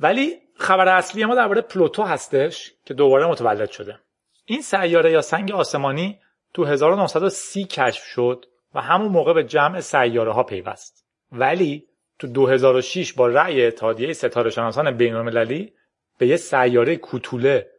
ولی 0.00 0.36
خبر 0.54 0.88
اصلی 0.88 1.24
ما 1.24 1.34
درباره 1.34 1.60
پلوتو 1.60 2.02
هستش 2.02 2.72
که 2.84 2.94
دوباره 2.94 3.26
متولد 3.26 3.70
شده. 3.70 3.98
این 4.44 4.62
سیاره 4.62 5.10
یا 5.10 5.20
سنگ 5.20 5.52
آسمانی 5.52 6.20
تو 6.54 6.64
1930 6.64 7.64
کشف 7.64 8.04
شد 8.04 8.46
و 8.74 8.80
همون 8.80 9.08
موقع 9.08 9.32
به 9.32 9.44
جمع 9.44 9.80
سیاره 9.80 10.32
ها 10.32 10.42
پیوست. 10.42 11.06
ولی 11.32 11.86
تو 12.18 12.26
2006 12.26 13.12
با 13.12 13.26
رأی 13.26 13.66
اتحادیه 13.66 14.12
ستاره 14.12 14.50
شناسان 14.50 14.96
بین 14.96 15.14
المللی 15.14 15.72
به 16.18 16.26
یه 16.26 16.36
سیاره 16.36 16.96
کوتوله 16.96 17.70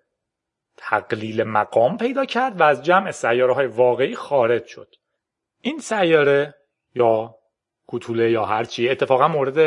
تقلیل 0.77 1.43
مقام 1.43 1.97
پیدا 1.97 2.25
کرد 2.25 2.59
و 2.59 2.63
از 2.63 2.83
جمع 2.83 3.11
سیاره 3.11 3.53
های 3.53 3.67
واقعی 3.67 4.15
خارج 4.15 4.65
شد. 4.65 4.95
این 5.61 5.79
سیاره 5.79 6.55
یا 6.95 7.35
کوتوله 7.87 8.31
یا 8.31 8.45
هرچی 8.45 8.89
اتفاقا 8.89 9.27
مورد 9.27 9.57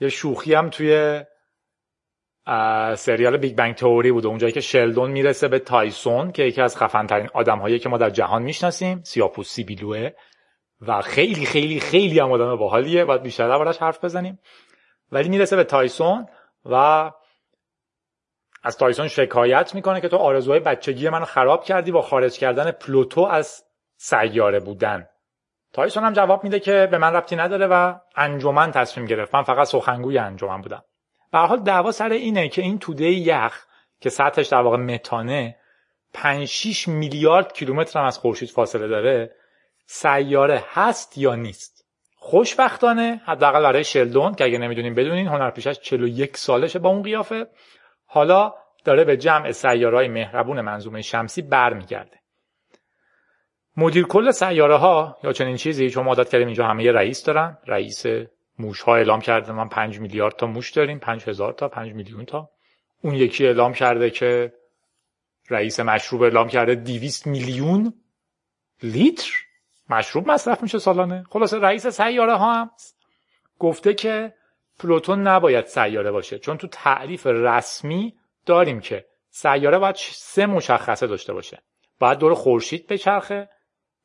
یه 0.00 0.08
شوخی 0.08 0.54
هم 0.54 0.70
توی 0.70 1.22
سریال 2.96 3.36
Big 3.36 3.56
Bang 3.56 3.74
Theory 3.74 4.12
بود 4.12 4.26
اونجایی 4.26 4.52
که 4.52 4.60
شلدون 4.60 5.10
می‌رسه 5.10 5.48
به 5.48 5.58
تایسون 5.58 6.32
که 6.32 6.42
یکی 6.42 6.60
از 6.60 6.76
خفن 6.76 7.06
ترین 7.06 7.28
آدم 7.34 7.58
هایی 7.58 7.78
که 7.78 7.88
ما 7.88 7.98
در 7.98 8.10
جهان 8.10 8.42
می‌شناسیم 8.42 9.02
سیاپوست 9.02 9.64
سیبیلوئه 9.64 10.10
و 10.80 11.02
خیلی 11.02 11.46
خیلی 11.46 11.80
خیلی 11.80 12.18
هم 12.18 12.32
آدم 12.32 12.56
باحالیه. 12.56 13.04
باید 13.04 13.22
بیشتر 13.22 13.48
دربارش 13.48 13.78
حرف 13.78 14.04
بزنیم. 14.04 14.38
ولی 15.12 15.28
می‌رسه 15.28 15.56
به 15.56 15.64
تایسون 15.64 16.26
و 16.64 16.74
از 18.62 18.78
تایسون 18.78 19.08
شکایت 19.08 19.74
می‌کنه 19.74 20.00
که 20.00 20.08
تو 20.08 20.16
آرزوهای 20.16 20.60
بچگی 20.60 21.08
منو 21.08 21.24
خراب 21.24 21.64
کردی 21.64 21.92
با 21.92 22.02
خارج 22.02 22.38
کردن 22.38 22.70
پلوتو 22.70 23.20
از 23.20 23.64
سیاره 23.96 24.60
بودن. 24.60 25.06
تایسون 25.72 26.04
هم 26.04 26.12
جواب 26.12 26.44
میده 26.44 26.60
که 26.60 26.88
به 26.90 26.98
من 26.98 27.12
ربطی 27.12 27.36
نداره 27.36 27.66
و 27.66 27.94
انجمن 28.16 28.70
تصمیم 28.70 29.06
گرفت. 29.06 29.34
من 29.34 29.42
فقط 29.42 29.66
سخنگوی 29.66 30.18
انجمن 30.18 30.60
بودم. 30.60 30.82
به 31.32 31.38
حال 31.38 31.60
دعوا 31.60 31.92
سر 31.92 32.12
اینه 32.12 32.48
که 32.48 32.62
این 32.62 32.78
توده 32.78 33.10
یخ 33.10 33.64
که 34.00 34.10
سطحش 34.10 34.46
در 34.46 34.60
واقع 34.60 34.76
متانه 34.76 35.56
5 36.12 36.44
6 36.44 36.88
میلیارد 36.88 37.52
کیلومتر 37.52 38.04
از 38.04 38.18
خورشید 38.18 38.48
فاصله 38.48 38.88
داره 38.88 39.34
سیاره 39.86 40.64
هست 40.72 41.18
یا 41.18 41.34
نیست؟ 41.34 41.86
خوشبختانه 42.16 43.20
حداقل 43.24 43.62
برای 43.62 43.84
شلدون 43.84 44.34
که 44.34 44.44
اگه 44.44 44.58
نمی‌دونین 44.58 44.94
بدونین 44.94 45.26
هنرپیشش 45.28 45.78
41 45.80 46.36
سالشه 46.36 46.78
با 46.78 46.88
اون 46.88 47.02
قیافه. 47.02 47.46
حالا 48.06 48.54
داره 48.84 49.04
به 49.04 49.16
جمع 49.16 49.50
سیارهای 49.50 50.08
مهربون 50.08 50.60
منظومه 50.60 51.02
شمسی 51.02 51.42
برمیگرده. 51.42 52.20
مدیر 53.76 54.06
کل 54.06 54.30
سیاره 54.30 54.76
ها 54.76 55.18
یا 55.24 55.32
چنین 55.32 55.56
چیزی 55.56 55.90
چون 55.90 56.04
ما 56.04 56.10
عادت 56.10 56.30
کردیم 56.30 56.46
اینجا 56.46 56.66
همه 56.66 56.92
رئیس 56.92 57.24
دارن 57.24 57.58
رئیس 57.66 58.06
موش 58.60 58.80
ها 58.80 58.96
اعلام 58.96 59.20
کرده 59.20 59.52
من 59.52 59.68
5 59.68 60.00
میلیارد 60.00 60.36
تا 60.36 60.46
موش 60.46 60.70
داریم 60.70 60.98
5 60.98 61.28
هزار 61.28 61.52
تا 61.52 61.68
5 61.68 61.92
میلیون 61.92 62.24
تا. 62.24 62.50
اون 63.02 63.14
یکی 63.14 63.46
اعلام 63.46 63.72
کرده 63.72 64.10
که 64.10 64.52
رئیس 65.50 65.80
مشروب 65.80 66.22
اعلام 66.22 66.48
کرده 66.48 66.74
200 66.74 67.26
میلیون 67.26 67.94
لیتر 68.82 69.30
مشروب 69.90 70.30
مصرف 70.30 70.62
میشه 70.62 70.78
سالانه. 70.78 71.24
خلاصه 71.30 71.58
رئیس 71.58 71.86
سیاره 71.86 72.34
ها 72.36 72.54
هم 72.54 72.70
گفته 73.58 73.94
که 73.94 74.34
پلوتون 74.78 75.26
نباید 75.26 75.66
سیاره 75.66 76.10
باشه 76.10 76.38
چون 76.38 76.56
تو 76.56 76.66
تعریف 76.66 77.26
رسمی 77.26 78.14
داریم 78.46 78.80
که 78.80 79.06
سیاره 79.30 79.78
باید 79.78 79.96
سه 80.12 80.46
مشخصه 80.46 81.06
داشته 81.06 81.32
باشه. 81.32 81.62
باید 81.98 82.18
دور 82.18 82.34
خورشید 82.34 82.86
بچرخه 82.86 83.48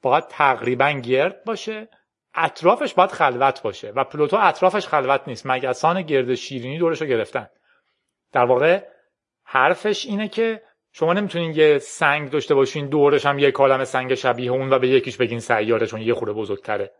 باید 0.01 0.27
تقریبا 0.27 0.91
گرد 0.91 1.43
باشه. 1.43 1.89
اطرافش 2.35 2.93
باید 2.93 3.11
خلوت 3.11 3.61
باشه 3.61 3.93
و 3.95 4.03
پلوتو 4.03 4.37
اطرافش 4.41 4.87
خلوت 4.87 5.21
نیست 5.27 5.45
مگسان 5.45 6.01
گرد 6.01 6.35
شیرینی 6.35 6.77
دورش 6.77 7.01
رو 7.01 7.07
گرفتن. 7.07 7.47
در 8.31 8.45
واقع 8.45 8.83
حرفش 9.43 10.05
اینه 10.05 10.27
که 10.27 10.61
شما 10.91 11.13
نمی‌تونین 11.13 11.51
یه 11.55 11.77
سنگ 11.77 12.29
داشته 12.29 12.55
باشین 12.55 12.87
دورش 12.87 13.25
هم 13.25 13.39
یه 13.39 13.51
کالم 13.51 13.83
سنگ 13.83 14.15
شبیه 14.15 14.51
اون 14.51 14.73
و 14.73 14.79
به 14.79 14.87
یکیش 14.87 15.17
بگین 15.17 15.39
سیاره 15.39 15.87
چون 15.87 16.01
یه 16.01 16.13
خورده 16.13 16.33
بزرگتره. 16.33 16.91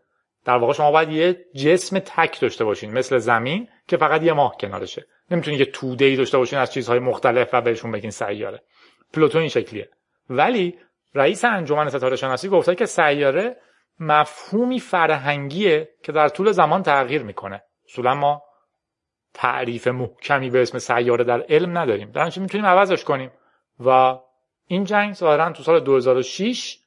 در 0.46 0.58
واقع 0.58 0.74
شما 0.74 0.92
باید 0.92 1.10
یه 1.10 1.46
جسم 1.56 2.00
تک 2.00 2.40
داشته 2.40 2.64
باشین 2.66 2.92
مثل 2.94 3.18
زمین 3.18 3.68
که 3.88 3.98
فقط 3.98 4.24
یه 4.24 4.34
ماه 4.34 4.58
کنارشه. 4.60 5.06
نمی‌تونین 5.32 5.60
یه 5.60 5.66
توده 5.66 6.06
ای 6.06 6.16
داشته 6.16 6.38
باشین 6.38 6.60
از 6.60 6.74
چیزهای 6.74 7.00
مختلف 7.00 7.50
و 7.54 7.62
بهشون 7.62 7.92
بگین 7.92 8.12
سیاره. 8.12 8.62
پلوتو 9.14 9.40
این 9.40 9.50
شکلیه. 9.50 9.90
ولی 10.30 10.80
رئیس 11.16 11.46
انجمن 11.46 11.90
ستاره 11.90 12.16
شناسی 12.16 12.50
گفته 12.50 12.76
که 12.76 12.86
سیاره 12.86 13.58
مفهومی 14.00 14.80
فرهنگیه 14.80 15.90
که 16.04 16.12
در 16.12 16.30
طول 16.30 16.52
زمان 16.52 16.84
تغییر 16.84 17.24
می‌کنه. 17.24 17.64
اصولا 17.86 18.16
ما 18.16 18.44
تعریف 19.34 19.88
محکمی 19.88 20.50
به 20.50 20.62
اسم 20.62 20.80
سیاره 20.80 21.24
در 21.24 21.42
علم 21.42 21.78
نداریم. 21.78 22.12
در 22.12 22.24
می‌تونیم 22.40 22.66
عوضش 22.66 23.04
کنیم. 23.04 23.32
و 23.86 24.20
این 24.68 24.84
جنگ 24.84 25.14
ظاهرا 25.14 25.52
تو 25.52 25.64
سال 25.64 25.80
2006 25.80 26.80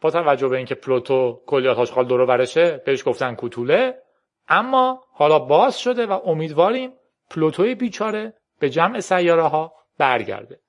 با 0.00 0.10
توجه 0.10 0.48
به 0.48 0.56
اینکه 0.56 0.74
پلوتو 0.74 1.42
کلیات 1.46 1.78
آشغال 1.78 2.06
دور 2.06 2.26
برشه 2.26 2.82
بهش 2.86 3.08
گفتن 3.08 3.34
کوتوله. 3.34 4.02
اما 4.48 5.04
حالا 5.12 5.38
باز 5.38 5.80
شده 5.80 6.06
و 6.06 6.20
امیدواریم 6.24 6.92
پلوتوی 7.30 7.74
بیچاره 7.74 8.34
به 8.58 8.70
جمع 8.70 9.00
سیاره 9.00 9.42
ها 9.42 9.72
برگرده. 9.98 10.60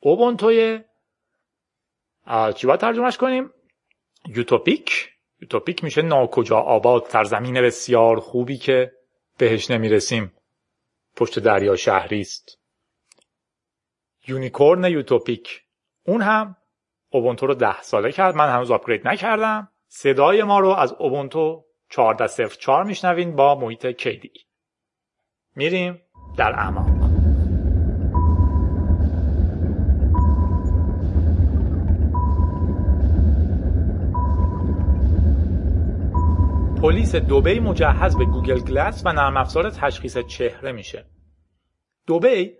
اوبونتوی 0.00 0.80
چی 2.54 2.66
باید 2.66 2.80
ترجمهش 2.80 3.16
کنیم؟ 3.16 3.50
یوتوپیک؟ 4.28 5.13
یوتوپیک 5.44 5.84
میشه 5.84 6.02
ناکجا 6.02 6.56
آباد 6.58 7.04
سرزمین 7.08 7.62
بسیار 7.62 8.20
خوبی 8.20 8.56
که 8.56 8.92
بهش 9.38 9.70
نمی‌رسیم. 9.70 10.32
پشت 11.16 11.38
دریا 11.38 11.76
شهری 11.76 12.20
است. 12.20 12.58
یونیکورن 14.26 14.84
یوتوپیک. 14.84 15.62
اون 16.06 16.22
هم 16.22 16.56
اوبونتو 17.10 17.46
رو 17.46 17.54
ده 17.54 17.82
ساله 17.82 18.12
کرد. 18.12 18.34
من 18.34 18.48
هنوز 18.48 18.70
آپگرید 18.70 19.08
نکردم. 19.08 19.68
صدای 19.88 20.42
ما 20.42 20.60
رو 20.60 20.68
از 20.68 20.92
اوبونتو 20.92 21.64
14.04 21.90 22.86
میشنوین 22.86 23.36
با 23.36 23.54
محیط 23.54 23.86
کیدی. 23.86 24.32
میریم 25.56 26.02
در 26.36 26.52
اعماق. 26.52 27.03
پلیس 36.84 37.14
دوبی 37.14 37.60
مجهز 37.60 38.16
به 38.16 38.24
گوگل 38.24 38.60
گلس 38.60 39.02
و 39.06 39.12
نرم 39.12 39.36
افزار 39.36 39.70
تشخیص 39.70 40.18
چهره 40.18 40.72
میشه. 40.72 41.04
دوبی 42.06 42.52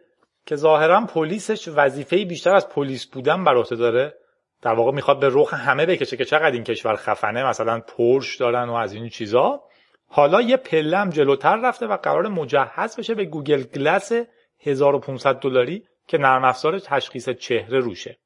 که 0.46 0.56
ظاهرا 0.56 1.00
پلیسش 1.00 1.68
وظیفه 1.68 2.24
بیشتر 2.24 2.54
از 2.54 2.68
پلیس 2.68 3.06
بودن 3.06 3.44
بر 3.44 3.56
عهده 3.56 3.76
داره 3.76 4.14
در 4.62 4.74
واقع 4.74 4.92
می‌خواد 4.92 5.20
به 5.20 5.28
رخ 5.32 5.54
همه 5.54 5.87
بکشه 5.87 6.16
که 6.16 6.24
چقدر 6.24 6.50
این 6.50 6.64
کشور 6.64 6.96
خفنه 6.96 7.48
مثلا 7.48 7.80
پورشه 7.80 8.37
دارن 8.37 8.68
و 8.68 8.72
از 8.72 8.92
این 8.92 9.08
چیزا 9.08 9.62
حالا 10.06 10.40
یه 10.40 10.56
پله 10.56 11.10
جلوتر 11.10 11.56
رفته 11.56 11.87
و 11.87 11.96
قرار 11.96 12.28
مجهز 12.28 12.96
بشه 12.96 13.14
به 13.14 13.24
Google 13.24 13.62
Glass 13.62 14.12
1500 14.60 15.34
دلاری 15.34 15.84
که 16.06 16.18
نرم 16.18 16.44
افزار 16.44 16.78
تشخیص 16.78 17.28
چهره 17.28 17.78
روشه 17.78 18.18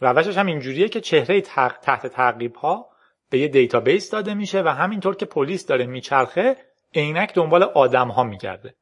روشش 0.00 0.38
هم 0.38 0.46
اینجوریه 0.46 0.88
که 0.88 1.00
چهره 1.00 1.40
تحت 1.40 2.06
تعقیب 2.06 2.54
ها 2.54 2.95
به 3.30 3.38
یه 3.38 3.48
دیتابیس 3.48 4.10
داده 4.10 4.34
میشه 4.34 4.62
و 4.62 4.68
همینطور 4.68 5.16
که 5.16 5.26
پلیس 5.26 5.66
داره 5.66 5.86
میچرخه 5.86 6.56
عینک 6.94 7.34
دنبال 7.34 7.62
آدم 7.62 8.08
ها 8.08 8.22
میگرده. 8.22 8.74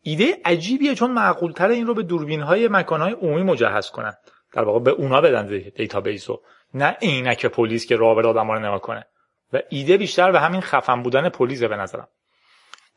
ایده 0.00 0.40
عجیبیه 0.44 0.94
چون 0.94 1.10
معقولتر 1.10 1.68
این 1.68 1.86
رو 1.86 1.94
به 1.94 2.02
دوربین 2.02 2.40
های 2.40 2.68
مکان 2.68 3.00
های 3.00 3.12
عمومی 3.12 3.42
مجهز 3.42 3.90
کنن. 3.90 4.14
در 4.52 4.62
واقع 4.62 4.80
به 4.80 4.90
اونا 4.90 5.20
بدن 5.20 5.46
دیتابیس 5.76 6.30
رو 6.30 6.42
نه 6.74 6.96
عینک 7.02 7.46
پلیس 7.46 7.86
که 7.86 7.96
راه 7.96 8.26
آدم 8.26 8.50
رو 8.50 8.58
نگاه 8.58 8.80
کنه. 8.80 9.06
و 9.52 9.60
ایده 9.68 9.96
بیشتر 9.96 10.32
به 10.32 10.40
همین 10.40 10.60
خفن 10.60 11.02
بودن 11.02 11.28
پلیسه 11.28 11.68
به 11.68 11.76
نظرم. 11.76 12.08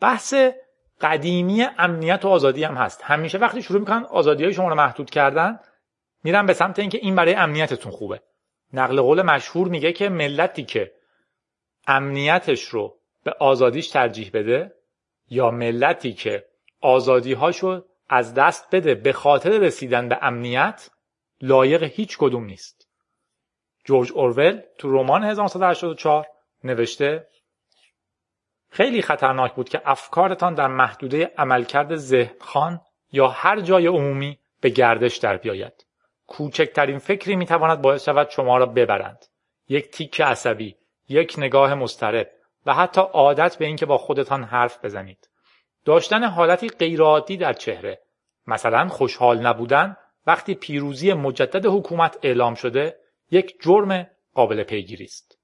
بحث 0.02 0.34
قدیمی 1.02 1.66
امنیت 1.78 2.26
و 2.26 2.28
آزادی 2.28 2.64
هم 2.64 2.76
هست. 2.76 3.02
همیشه 3.04 3.38
وقتی 3.38 3.62
شروع 3.62 3.80
می‌کنن 3.80 4.06
آزادی 4.12 4.44
های 4.44 4.54
شما 4.54 4.70
رو 4.70 4.76
محدود 4.76 5.10
کردن 5.10 5.60
میرن 6.24 6.46
به 6.46 6.54
سمت 6.54 6.80
اینکه 6.80 6.98
این 7.02 7.16
برای 7.16 7.34
امنیتتون 7.34 7.92
خوبه. 7.92 8.22
نقل 8.74 9.02
قول 9.02 9.22
مشهور 9.22 9.68
میگه 9.68 9.94
که 9.94 10.10
ملتی 10.10 10.64
که 10.64 10.92
امنیتش 11.88 12.64
رو 12.64 12.98
به 13.24 13.32
آزادیش 13.40 13.90
ترجیح 13.90 14.32
بده 14.34 14.76
یا 15.30 15.52
ملتی 15.52 16.14
که 16.14 16.46
آزادیهاشو 16.82 17.86
از 18.10 18.34
دست 18.34 18.76
بده 18.76 18.96
به 18.96 19.14
خاطر 19.14 19.50
رسیدن 19.60 20.10
به 20.10 20.20
امنیت 20.22 20.90
لایق 21.42 21.84
هیچ 21.84 22.18
کدوم 22.18 22.46
نیست. 22.46 22.88
جورج 23.86 24.12
اورول 24.12 24.62
تو 24.78 24.92
رمان 24.92 25.24
1984 25.24 26.28
نوشته 26.64 27.28
خیلی 28.70 29.02
خطرناک 29.02 29.54
بود 29.54 29.70
که 29.70 29.82
افکارتان 29.86 30.54
در 30.54 30.68
محدوده 30.68 31.32
عملکرد 31.38 31.96
ذهنخان 31.96 32.82
یا 33.12 33.28
هر 33.28 33.62
جای 33.62 33.88
عمومی 33.88 34.40
به 34.62 34.70
گردش 34.70 35.18
در 35.18 35.38
بیاید. 35.38 35.87
کوچکترین 36.28 37.00
فکری 37.00 37.36
می‌تواند 37.36 37.82
باعث 37.82 38.06
شود 38.06 38.30
شما 38.30 38.58
را 38.58 38.66
ببرند. 38.66 39.26
یک 39.70 39.92
تیک 39.92 40.22
عصبی 40.22 40.76
یک 41.10 41.36
نگاه 41.38 41.74
مضطرب 41.74 42.30
و 42.66 42.74
حتی 42.74 43.02
عادت 43.02 43.58
به 43.58 43.66
اینکه 43.66 43.86
با 43.86 43.98
خودتان 43.98 44.44
حرف 44.44 44.86
بزنید. 44.86 45.30
داشتن 45.86 46.24
حالتی 46.24 46.70
غیرعادی 46.70 47.38
در 47.38 47.54
چهره. 47.54 48.00
مثلا 48.48 48.88
خوشحال 48.88 49.40
نبودن 49.40 49.98
وقتی 50.28 50.56
پیروزی 50.56 51.14
مجدد 51.14 51.66
حکومت 51.66 52.18
اعلام 52.24 52.56
شده 52.56 53.00
یک 53.32 53.62
جرم 53.62 54.08
قابل 54.34 54.64
پیگیری 54.64 55.06
است. 55.06 55.40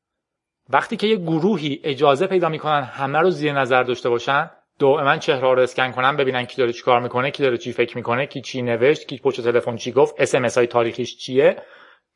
وقتی 0.70 0.98
که 0.98 1.08
یک 1.08 1.20
گروهی 1.20 1.82
اجازه 1.84 2.28
پیدا 2.28 2.50
می‌کنن 2.50 2.82
همه 2.82 3.20
رو 3.20 3.30
زیر 3.30 3.54
نظر 3.54 3.84
داشته 3.84 4.10
باشن 4.10 4.52
دائما 4.80 5.18
چهره 5.18 5.54
رو 5.54 5.60
اسکن 5.60 5.92
کنن 5.92 6.18
ببینن 6.18 6.46
کی 6.46 6.58
داره 6.58 6.74
چیکار 6.74 7.00
می‌کنه 7.00 7.32
کی 7.32 7.44
داره 7.44 7.58
چی 7.58 7.74
فکر 7.74 7.98
می‌کنه 7.98 8.26
کی 8.26 8.42
چی 8.42 8.62
نوشت 8.62 9.08
کی 9.08 9.18
پشت 9.18 9.42
تلفن 9.42 9.76
چی 9.76 9.92
گفت 9.92 10.16
اس 10.18 10.58
های 10.58 10.68
تاریخیش 10.68 11.18
چیه. 11.18 11.62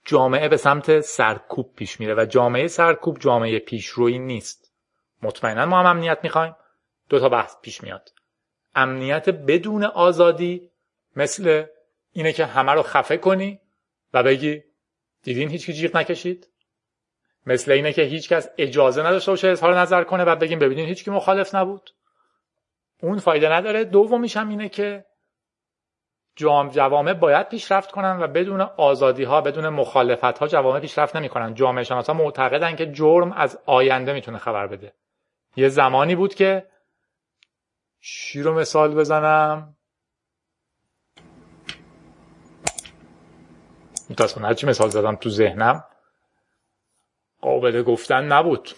جامعه 0.06 0.50
به 0.50 0.58
سمت 0.58 1.00
سرکوب 1.00 1.76
پیش 1.76 2.00
میره 2.00 2.16
و 2.16 2.26
جامعه 2.26 2.68
سرکوب 2.68 3.20
جامعه 3.20 3.60
پیشرویی 3.60 4.20
نیست. 4.20 4.72
مطمئنا 5.24 5.66
ما 5.66 5.80
هم 5.80 5.86
امنیت 5.86 6.20
می‌خوایم. 6.24 6.56
دو 7.10 7.20
تا 7.20 7.30
بحث 7.30 7.56
پیش 7.62 7.84
میاد. 7.84 8.10
امنیت 8.76 9.30
بدون 9.30 9.84
آزادی 9.84 10.70
مثل 11.16 11.66
اینه 12.12 12.34
که 12.34 12.46
همه 12.46 12.72
رو 12.72 12.84
خفه 12.84 13.18
کنی 13.18 13.60
و 14.14 14.24
بگی 14.24 14.64
دیدین 15.24 15.50
هیچ 15.50 15.72
جیغ 15.72 15.98
نکشید؟ 15.98 16.48
مثل 17.46 17.72
اینه 17.72 17.94
که 17.94 18.02
هیچکس 18.02 18.50
اجازه 18.58 19.04
نداشته 19.04 19.32
باشه 19.32 19.48
اظهار 19.48 19.80
نظر 19.80 20.04
کنه 20.04 20.24
و 20.24 20.36
بگیم 20.36 20.60
ببینین 20.60 20.86
هیچکی 20.86 21.12
مخالف 21.12 21.56
نبود. 21.56 21.90
اون 23.02 23.18
فایده 23.18 23.50
نداره. 23.50 23.84
دومیش 23.84 24.38
هم 24.38 24.50
اینه 24.50 24.70
که 24.70 25.06
جوامع 26.72 27.14
باید 27.14 27.50
پیشرفت 27.50 27.92
کنن 27.92 28.20
و 28.20 28.28
بدون 28.28 28.62
آزادی 28.62 29.24
ها 29.24 29.42
بدون 29.42 29.70
مخالفت 29.70 30.38
ها 30.38 30.48
جوامع 30.48 30.80
پیشرفت 30.80 31.16
نمی‌کنن. 31.16 31.54
جامعه 31.54 31.84
شناسا 31.84 32.14
معتقدن 32.14 32.76
که 32.76 32.92
جرم 32.92 33.32
از 33.32 33.60
آینده 33.66 34.14
می‌تونه 34.14 34.38
خبر 34.38 34.68
بده. 34.68 34.94
یه 35.56 35.70
زمانی 35.70 36.16
بود 36.16 36.36
که 36.36 36.68
چی 38.00 38.42
رو 38.42 38.54
مثال 38.54 38.96
بزنم؟ 38.96 39.76
متاسفانه 44.10 44.48
هرچی 44.48 44.68
مثال 44.68 44.90
زدم 44.90 45.16
تو 45.16 45.30
ذهنم 45.30 45.84
قابل 47.42 47.84
گفتن 47.84 48.24
نبود. 48.24 48.70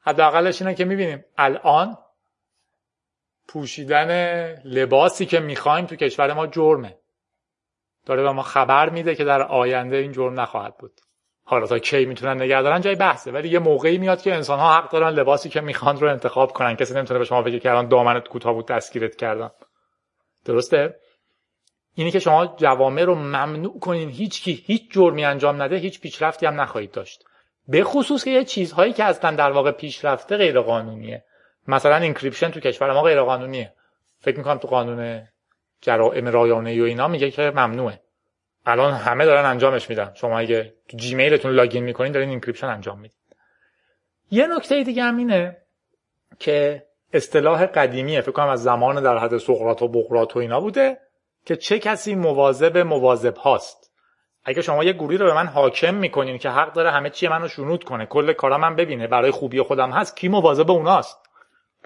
حداقلش 0.00 0.62
اینه 0.62 0.74
که 0.74 0.84
می‌بینیم 0.84 1.24
الان 1.38 1.98
پوشیدن 3.48 4.10
لباسی 4.64 5.26
که 5.26 5.40
می‌خوایم 5.40 5.86
تو 5.86 5.96
کشور 5.96 6.32
ما 6.32 6.46
جرمه. 6.46 6.98
داره 8.06 8.22
به 8.22 8.32
ما 8.32 8.42
خبر 8.42 8.88
میده 8.88 9.14
که 9.14 9.24
در 9.24 9.42
آینده 9.42 9.96
این 9.96 10.12
جرم 10.12 10.40
نخواهد 10.40 10.76
بود. 10.78 10.92
حالا 11.44 11.66
تا 11.66 11.78
کی 11.78 12.04
می‌تونن 12.04 12.42
نگه 12.42 12.62
دارن 12.62 12.80
جای 12.80 12.94
بحثه 12.94 13.32
ولی 13.32 13.48
یه 13.48 13.58
موقعی 13.58 13.98
میاد 13.98 14.22
که 14.22 14.34
انسان 14.34 14.58
ها 14.58 14.76
حق 14.76 14.90
دارن 14.90 15.10
لباسی 15.10 15.48
که 15.48 15.60
می‌خوان 15.60 16.00
رو 16.00 16.10
انتخاب 16.10 16.52
کنن. 16.52 16.76
کسی 16.76 16.94
نمی‌تونه 16.94 17.18
به 17.18 17.24
شما 17.24 17.42
بگه 17.42 17.58
که 17.58 17.70
الان 17.70 17.88
دامنت 17.88 18.28
کوتاه 18.28 18.52
بود 18.52 18.66
دستگیرت 18.66 19.16
کردن 19.16 19.50
درسته؟ 20.44 20.94
اینی 21.94 22.10
که 22.10 22.18
شما 22.18 22.46
جوامع 22.46 23.02
رو 23.02 23.14
ممنوع 23.14 23.78
کنین 23.78 24.08
هیچ 24.08 24.42
کی 24.42 24.52
هیچ 24.66 24.92
جرمی 24.92 25.24
انجام 25.24 25.62
نده 25.62 25.76
هیچ 25.76 26.00
پیشرفتی 26.00 26.46
هم 26.46 26.60
نخواهید 26.60 26.90
داشت. 26.90 27.24
به 27.68 27.84
خصوص 27.84 28.24
که 28.24 28.30
یه 28.30 28.44
چیزهایی 28.44 28.92
که 28.92 29.04
اصلا 29.04 29.36
در 29.36 29.50
واقع 29.50 29.70
پیشرفته 29.70 30.36
غیر 30.36 30.60
قانونیه 30.60 31.24
مثلا 31.68 31.96
اینکریپشن 31.96 32.50
تو 32.50 32.60
کشور 32.60 32.92
ما 32.92 33.02
غیر 33.02 33.22
قانونیه 33.22 33.72
فکر 34.18 34.38
می‌کنم 34.38 34.58
تو 34.58 34.68
قانون 34.68 35.28
جرائم 35.80 36.28
رایانه 36.28 36.82
و 36.82 36.84
اینا 36.84 37.08
میگه 37.08 37.30
که 37.30 37.42
ممنوعه. 37.42 38.00
الان 38.66 38.92
همه 38.92 39.24
دارن 39.24 39.44
انجامش 39.44 39.90
میدن. 39.90 40.12
شما 40.14 40.38
اگه 40.38 40.74
تو 40.88 40.96
جیمیلتون 40.96 41.52
login 41.52 41.84
می‌کنین 41.84 42.12
دارین 42.12 42.28
encryption 42.28 42.66
انجام 42.66 43.00
میدین. 43.00 43.18
یه 44.30 44.46
نکته 44.46 44.82
دیگه 44.82 45.02
هم 45.02 45.16
اینه 45.16 45.56
که 46.38 46.86
اصطلاح 47.12 47.66
قدیمیه. 47.66 48.20
فکر 48.20 48.32
کنم 48.32 48.48
از 48.48 48.62
زمان 48.62 49.02
در 49.02 49.18
حد 49.18 49.38
سقراط 49.38 49.82
و 49.82 49.88
بقراط 49.88 50.36
و 50.36 50.38
اینا 50.38 50.60
بوده 50.60 50.98
که 51.44 51.56
چه 51.56 51.78
کسی 51.78 52.14
مواظب 52.14 52.78
مواظب 52.78 53.36
هاست 53.36 53.92
اگه 54.44 54.62
شما 54.62 54.84
یه 54.84 54.92
گروهی 54.92 55.16
رو 55.16 55.26
به 55.26 55.34
من 55.34 55.46
حاکم 55.46 55.94
می‌کنین 55.94 56.38
که 56.38 56.50
حق 56.50 56.72
داره 56.72 56.90
همه 56.90 57.10
چی 57.10 57.28
منو 57.28 57.48
شنود 57.48 57.84
کنه 57.84 58.06
کل 58.06 58.32
کارای 58.32 58.58
من 58.58 58.76
ببینه 58.76 59.06
برای 59.06 59.30
خوبی 59.30 59.62
خودم 59.62 59.90
هست 59.90 60.16
کی 60.16 60.28
مواظب 60.28 60.70
اوناست؟ 60.70 61.27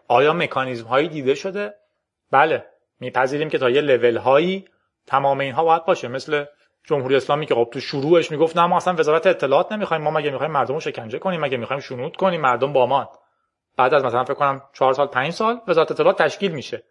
آیا 0.09 0.33
مکانیزم 0.33 0.87
هایی 0.87 1.09
دیده 1.09 1.35
شده؟ 1.35 1.75
بله 2.31 2.67
میپذیریم 3.01 3.49
که 3.49 3.59
تا 3.59 3.71
یه 3.71 3.81
لول 3.81 4.17
هایی 4.17 4.65
تمام 5.07 5.41
اینها 5.41 5.65
باید 5.65 5.85
باشه. 5.85 6.09
مثل 6.09 6.45
جمهوری 6.85 7.17
اسلامی 7.17 7.47
که 7.47 7.55
خب 7.55 7.69
تو 7.73 7.81
شروعش 7.81 8.31
می‌گفت 8.31 8.57
نه 8.57 8.67
ما 8.67 8.77
اصلا 8.77 8.95
وزارت 8.95 9.27
اطلاعات 9.27 9.73
نمی‌خوایم 9.73 10.03
ما 10.03 10.11
مگه 10.11 10.31
می‌خوایم 10.31 10.53
مردم 10.53 10.75
رو 10.75 10.81
شکنجه 10.81 11.19
کنیم 11.19 11.41
مگه 11.41 11.57
می‌خوایم 11.57 11.81
شنود 11.81 12.17
کنیم 12.17 12.41
مردم 12.41 12.73
با 12.73 12.87
ما. 12.87 13.11
بعد 13.77 13.95
از 13.95 14.05
مثلا 14.05 14.25
فکر 14.25 14.35
کنم 14.35 14.63
4 14.73 14.93
سال 14.93 15.07
5 15.07 15.33
سال 15.33 15.61
وزارت 15.69 15.91
اطلاعات 15.91 16.23
تشکیل 16.23 16.53
میشه. 16.53 16.83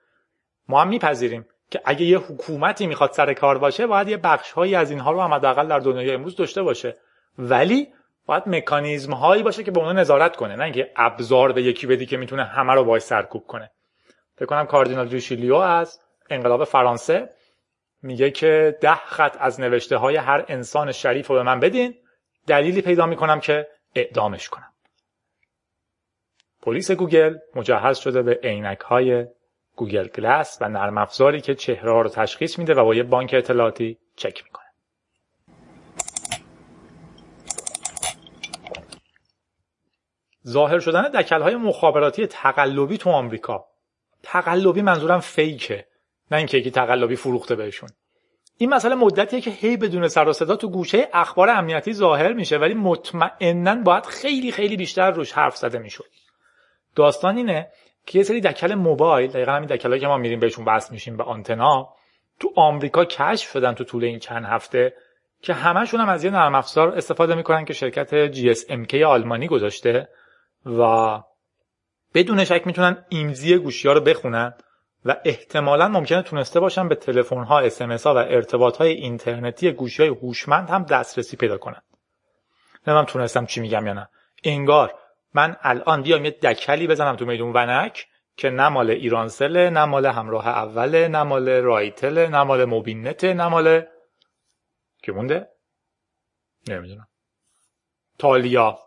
ما 0.67 0.81
هم 0.81 0.87
میپذیریم 0.87 1.45
که 1.71 1.81
اگه 1.85 2.05
یه 2.05 2.17
حکومتی 2.17 2.87
می‌خواد 2.87 3.11
سر 3.11 3.33
کار 3.33 3.57
باشه 3.57 3.87
باید 3.87 4.09
یه 4.09 4.17
بخش 4.17 4.51
هایی 4.51 4.75
از 4.75 4.91
اینها 4.91 5.11
رو 5.11 5.21
هم 5.21 5.33
حداقل 5.33 5.67
در 5.67 5.79
دنیای 5.79 6.11
امروز 6.11 6.35
داشته 6.35 6.61
باشه. 6.61 6.97
ولی 7.37 7.87
باید 8.25 8.43
مکانیزم 8.47 9.13
هایی 9.13 9.43
باشه 9.43 9.63
که 9.63 9.71
به 9.71 9.79
اونها 9.79 9.93
نظارت 9.93 10.35
کنه 10.35 10.55
نه 10.55 10.63
اینکه 10.63 10.91
ابزار 10.95 11.51
به 11.51 11.63
یکی 11.63 11.87
بدی 11.87 12.05
که 12.05 12.17
می‌تونه 12.17 12.43
همه 12.43 12.73
رو 12.73 12.83
باش 12.83 13.01
سرکوب 13.01 13.47
کنه. 13.47 13.71
فکر 14.35 14.45
کنم 14.45 14.65
کاردینال 14.65 15.09
ریشیلیو 15.09 15.55
از 15.55 15.99
انقلاب 16.29 16.63
فرانسه 16.63 17.29
میگه 18.01 18.31
که 18.31 18.77
ده 18.81 18.95
خط 18.95 19.37
از 19.39 19.59
نوشته 19.59 19.97
های 19.97 20.15
هر 20.15 20.45
انسان 20.47 20.91
شریف 20.91 21.27
رو 21.27 21.35
به 21.35 21.43
من 21.43 21.59
بدین 21.59 21.93
دلیلی 22.47 22.81
پیدا 22.81 23.05
می‌کنم 23.05 23.39
که 23.39 23.67
اعدامش 23.95 24.49
کنم. 24.49 24.73
پلیس 26.61 26.91
گوگل 26.91 27.37
مجهز 27.55 27.97
شده 27.97 28.21
به 28.21 28.39
عینک 28.43 28.79
های 28.79 29.25
Google 29.75 30.07
Glass 30.07 30.57
و 30.61 30.69
نرم 30.69 30.97
افزاری 30.97 31.41
که 31.41 31.55
چهره 31.55 32.01
رو 32.01 32.09
تشخیص 32.09 32.59
میده 32.59 32.73
و 32.73 32.85
با 32.85 32.95
یه 32.95 33.03
بانک 33.03 33.33
اطلاعاتی 33.33 33.97
چک 34.15 34.43
می‌کنه. 34.43 34.60
ظاهر 40.47 40.79
شدن 40.79 41.01
دکل 41.01 41.41
های 41.41 41.55
مخابراتی 41.55 42.27
تقلبی 42.27 42.97
تو 42.97 43.09
آمریکا. 43.09 43.65
تقلبی 44.23 44.81
منظورم 44.81 45.19
فیکه 45.19 45.85
نه 46.31 46.37
اینکه 46.37 46.57
یکی 46.57 46.71
تقلبی 46.71 47.15
فروخته 47.15 47.55
بهشون. 47.55 47.89
این 48.57 48.69
مسئله 48.69 48.95
مدتیه 48.95 49.41
که 49.41 49.51
هی 49.51 49.77
بدون 49.77 50.07
سر 50.07 50.27
و 50.27 50.33
صدا 50.33 50.55
تو 50.55 50.69
گوشه 50.69 51.09
اخبار 51.13 51.49
امنیتی 51.49 51.93
ظاهر 51.93 52.33
میشه 52.33 52.57
ولی 52.57 52.73
مطمئنا 52.73 53.75
باید 53.75 54.05
خیلی 54.05 54.51
خیلی 54.51 54.77
بیشتر 54.77 55.11
روش 55.11 55.31
حرف 55.31 55.57
زده 55.57 55.79
می‌شد. 55.79 56.09
داستان 56.95 57.37
اینه 57.37 57.67
که 58.05 58.17
یه 58.17 58.23
سری 58.23 58.41
دکل 58.41 58.75
موبایل 58.75 59.31
دقیقا 59.31 59.51
همین 59.51 59.69
دکلایی 59.69 60.01
که 60.01 60.07
ما 60.07 60.17
میریم 60.17 60.39
بهشون 60.39 60.65
وصل 60.65 60.93
میشیم 60.93 61.17
به 61.17 61.23
آنتنا 61.23 61.89
تو 62.39 62.53
آمریکا 62.55 63.05
کشف 63.05 63.51
شدن 63.51 63.73
تو 63.73 63.83
طول 63.83 64.03
این 64.03 64.19
چند 64.19 64.45
هفته 64.45 64.93
که 65.41 65.53
همشون 65.53 66.01
هم 66.01 66.09
از 66.09 66.23
یه 66.23 66.31
نرم 66.31 66.55
افزار 66.55 66.87
استفاده 66.87 67.35
می‌کنن 67.35 67.65
که 67.65 67.73
شرکت 67.73 68.33
GSMK 68.33 68.93
آلمانی 68.93 69.47
گذاشته. 69.47 70.07
و 70.65 71.19
بدون 72.13 72.43
شک 72.43 72.67
می‌تونن 72.67 73.05
ایمزی 73.09 73.57
گوشی 73.57 73.87
ها 73.87 73.93
رو 73.93 74.01
بخونن 74.01 74.53
و 75.05 75.15
احتمالا 75.25 75.87
ممکنه 75.87 76.21
تونسته 76.21 76.59
باشن 76.59 76.87
به 76.87 76.95
تلفن 76.95 77.43
ها 77.43 77.59
اسمس 77.59 78.07
ها 78.07 78.13
و 78.13 78.17
ارتباط 78.17 78.77
های 78.77 78.91
اینترنتی 78.91 79.71
گوشی 79.71 80.03
های 80.03 80.11
هوشمند 80.11 80.69
هم 80.69 80.83
دسترسی 80.83 81.37
پیدا 81.37 81.57
کنن. 81.57 81.81
نمی‌دونم 82.87 83.05
تونستم 83.05 83.45
چی 83.45 83.61
میگم 83.61 83.87
یا 83.87 83.93
نه. 83.93 84.09
انگار 84.43 84.93
من 85.33 85.55
الان 85.61 86.01
بیام 86.01 86.25
یه 86.25 86.31
دکلی 86.31 86.87
بزنم 86.87 87.15
تو 87.15 87.25
میدون 87.25 87.53
ونک 87.55 88.07
که 88.37 88.49
نه 88.49 88.69
مال 88.69 88.89
ایرانسل 88.89 89.69
نه 89.69 89.85
مال 89.85 90.05
همراه 90.05 90.47
اوله 90.47 91.07
نه 91.07 91.23
مال 91.23 91.49
رایتل 91.49 92.27
نه 92.27 92.43
مال 92.43 92.65
موبینت 92.65 93.23
نه 93.23 93.47
مال 93.47 93.81
که 95.03 95.11
مونده؟ 95.11 95.47
نمی‌دونم. 96.67 97.07
تالیا. 98.19 98.79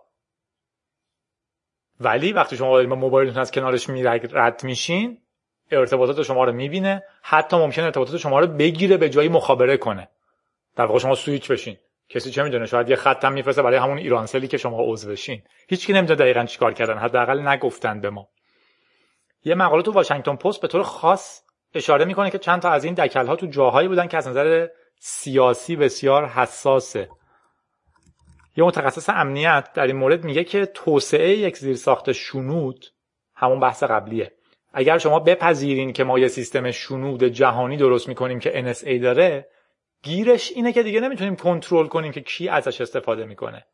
ولی 2.00 2.32
وقتی 2.32 2.56
شما 2.56 2.82
موبایلتون 2.82 3.40
از 3.40 3.50
کنارش 3.50 3.88
می 3.88 4.02
رد 4.02 4.64
میشین 4.64 5.18
ارتباطات 5.70 6.22
شما 6.22 6.44
رو 6.44 6.52
می‌بینه. 6.52 7.02
حتی 7.22 7.56
ممکنه 7.56 7.84
ارتباطات 7.84 8.16
شما 8.16 8.40
رو 8.40 8.46
بگیره 8.46 8.96
به 8.96 9.08
جایی 9.08 9.28
مخابره 9.28 9.76
کنه. 9.76 10.08
در 10.76 10.84
واقع 10.84 10.98
شما 10.98 11.14
سویچ 11.14 11.50
بشین. 11.50 11.76
کسی 12.08 12.30
چه 12.30 12.42
می‌دونه؟ 12.42 12.66
شاید 12.66 12.90
یه 12.90 12.96
خط 12.96 13.24
هم 13.24 13.32
میفرسته 13.32 13.62
برای 13.62 13.78
همون 13.78 13.98
ایرانسلی 13.98 14.48
که 14.48 14.56
شما 14.56 14.78
عضو 14.80 15.10
بشین 15.10 15.42
هیچکی 15.68 15.92
نمی‌دونه 15.92 16.18
دقیقا 16.18 16.44
چیکار 16.44 16.72
کردن. 16.72 16.98
حداقل 16.98 17.48
نگفتن 17.48 18.00
به 18.00 18.10
ما. 18.10 18.28
یه 19.44 19.54
مقاله 19.54 19.82
تو 19.82 19.92
واشنگتن 19.92 20.36
پست 20.36 20.60
به 20.60 20.68
طور 20.68 20.82
خاص 20.82 21.42
اشاره 21.74 22.04
می‌کنه 22.04 22.30
که 22.30 22.38
چند 22.38 22.62
تا 22.62 22.70
از 22.70 22.84
این 22.84 22.94
دکل 22.94 23.26
ها 23.26 23.36
تو 23.36 23.46
جاهایی 23.46 23.88
بودن 23.88 24.06
که 24.06 24.16
از 24.16 24.28
نظر 24.28 24.68
سیاسی 24.98 25.76
بسیار 25.76 26.26
حساسه. 26.26 27.08
یه 28.56 28.64
متخصص 28.64 29.10
امنیت 29.10 29.68
در 29.74 29.86
این 29.86 29.96
مورد 29.96 30.24
میگه 30.24 30.44
که 30.44 30.66
توسعه 30.66 31.30
یک 31.30 31.56
زیرساخت 31.56 32.12
شنود 32.12 32.84
همون 33.34 33.60
بحث 33.60 33.82
قبلیه. 33.82 34.32
اگر 34.72 34.98
شما 34.98 35.18
بپذیرین 35.18 35.92
که 35.92 36.04
ما 36.04 36.18
یه 36.18 36.28
سیستم 36.28 36.70
شنود 36.70 37.24
جهانی 37.24 37.76
درست 37.76 38.08
می‌کنیم 38.08 38.38
که 38.38 38.74
NSA 38.74 39.02
داره 39.02 39.48
گیرش 40.02 40.52
اینه 40.52 40.72
که 40.72 40.82
دیگه 40.82 41.00
نمی‌تونیم 41.00 41.36
کنترل 41.36 41.86
کنیم 41.86 42.12
که 42.12 42.20
کی 42.20 42.48
ازش 42.48 42.80
استفاده 42.80 43.24
می‌کنه. 43.24 43.66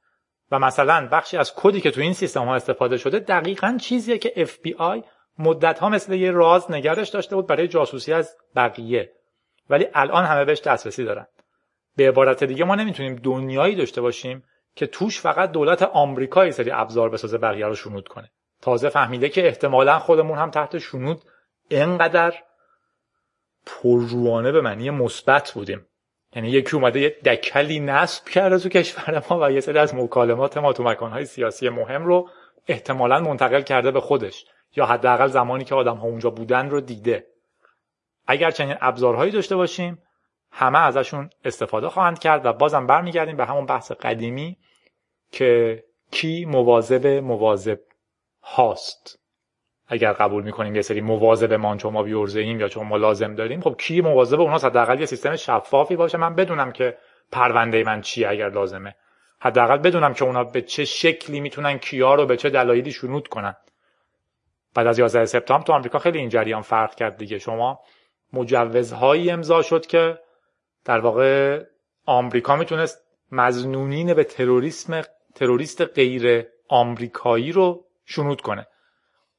و 0.50 0.58
مثلا 0.58 1.08
بخشی 1.12 1.36
از 1.36 1.54
کدی 1.54 1.80
که 1.80 1.90
تو 1.90 2.00
این 2.00 2.12
سیستم 2.12 2.44
ها 2.44 2.54
استفاده 2.54 2.96
شده 2.96 3.18
دقیقا 3.18 3.78
چیزیه 3.80 4.18
که 4.18 4.46
FBI 4.46 5.04
مدت 5.38 5.78
ها 5.78 5.88
مثل 5.88 6.12
یه 6.12 6.30
راز 6.30 6.70
نگرش 6.70 7.08
داشته 7.08 7.36
بود 7.36 7.46
برای 7.46 7.68
جاسوسی 7.68 8.12
از 8.12 8.36
بقیه. 8.56 9.12
ولی 9.70 9.86
الان 9.94 10.24
همه 10.24 10.44
بهش 10.44 10.60
دسترسی 10.60 11.04
دارن. 11.04 11.26
به 11.96 12.08
عبارت 12.08 12.44
دیگه 12.44 12.64
ما 12.64 12.74
نمی‌تونیم 12.74 13.16
دنیایی 13.16 13.74
داشته 13.74 14.00
باشیم 14.00 14.44
که 14.74 14.86
توش 14.86 15.20
فقط 15.20 15.52
دولت 15.52 15.82
آمریکا 15.82 16.50
سری 16.50 16.70
ابزار 16.70 17.08
بسازه 17.08 17.38
بقیه 17.38 17.66
رو 17.66 17.74
شنود 17.74 18.08
کنه. 18.08 18.30
تازه 18.62 18.88
فهمیده 18.88 19.28
که 19.28 19.46
احتمالا 19.46 19.98
خودمون 19.98 20.38
هم 20.38 20.50
تحت 20.50 20.78
شنود 20.78 21.22
انقدر 21.70 22.34
پرروانه 23.66 24.52
به 24.52 24.60
معنی 24.60 24.90
مثبت 24.90 25.52
بودیم. 25.52 25.86
یعنی 26.36 26.50
یکی 26.50 26.76
اومده 26.76 27.00
یه 27.00 27.08
دکلی 27.08 27.80
نصب 27.80 28.24
کرده 28.24 28.58
تو 28.58 28.68
کشور 28.68 29.24
ما 29.30 29.38
و 29.42 29.52
یه 29.52 29.60
سری 29.60 29.78
از 29.78 29.94
مکالمات 29.94 30.56
ما 30.56 30.72
تو 30.72 30.82
مکانهای 30.82 31.24
سیاسی 31.24 31.68
مهم 31.68 32.04
رو 32.04 32.28
احتمالا 32.68 33.20
منتقل 33.20 33.62
کرده 33.62 33.90
به 33.90 34.00
خودش. 34.00 34.44
یا 34.76 34.86
حداقل 34.86 35.26
زمانی 35.26 35.64
که 35.64 35.74
آدم 35.74 35.96
ها 35.96 36.06
اونجا 36.06 36.30
بودن 36.30 36.70
رو 36.70 36.80
دیده. 36.80 37.26
اگر 38.26 38.50
چنین 38.50 38.76
ابزارهایی 38.80 39.32
داشته 39.32 39.56
باشیم 39.56 40.02
همه 40.52 40.78
ازشون 40.78 41.30
استفاده 41.44 41.88
خواهند 41.88 42.18
کرد 42.18 42.46
و 42.46 42.52
بازم 42.52 42.86
برمیگردیم 42.86 43.36
به 43.36 43.44
همون 43.44 43.66
بحث 43.66 43.92
قدیمی 43.92 44.56
که 45.32 45.82
کی 46.10 46.44
مواظب 46.44 47.06
مواظب 47.06 47.78
هاست 48.42 49.20
اگر 49.86 50.12
قبول 50.12 50.42
می‌کنیم 50.42 50.76
یه 50.76 50.82
سری 50.82 51.00
مواظبمان 51.00 51.78
چون 51.78 51.92
ما 51.92 52.02
بیورزه 52.02 52.40
ایم 52.40 52.60
یا 52.60 52.68
چون 52.68 52.86
ما 52.86 52.96
لازم 52.96 53.34
داریم 53.34 53.60
خب 53.60 53.76
کی 53.78 54.00
مواظب 54.00 54.40
اوناست؟ 54.40 54.64
حداقل 54.64 55.00
یه 55.00 55.06
سیستم 55.06 55.36
شفافی 55.36 55.96
باشه. 55.96 56.18
من 56.18 56.34
بدونم 56.34 56.72
که 56.72 56.98
پرونده 57.32 57.84
من 57.84 58.00
چیه 58.00 58.28
اگر 58.28 58.48
لازمه. 58.48 58.94
حداقل 59.40 59.76
بدونم 59.76 60.14
که 60.14 60.24
اونا 60.24 60.44
به 60.44 60.62
چه 60.62 60.84
شکلی 60.84 61.40
می‌تونن 61.40 61.78
کیا 61.78 62.14
رو 62.14 62.26
به 62.26 62.36
چه 62.36 62.50
دلایلی 62.50 62.92
شنود 62.92 63.28
کنن. 63.28 63.54
بعد 64.74 64.86
از 64.86 64.98
11 64.98 65.24
سپتامبر 65.24 65.64
تو 65.64 65.72
آمریکا 65.72 65.98
خیلی 65.98 66.18
این 66.18 66.28
جریان 66.28 66.62
فرق 66.62 66.94
کرد 66.94 67.16
دیگه. 67.16 67.38
شما 67.38 67.80
مجوزهایی 68.32 69.30
امضا 69.30 69.62
شد 69.62 69.86
که 69.86 70.18
در 70.84 70.98
واقع 70.98 71.64
آمریکا 72.06 72.56
می‌تونست 72.56 73.02
مزنونین 73.32 74.14
به 74.14 74.24
تروریسم 74.24 75.02
تروریست 75.34 75.82
غیر 75.82 76.46
آمریکایی 76.68 77.52
رو 77.52 77.84
شنود 78.04 78.40
کنه. 78.40 78.66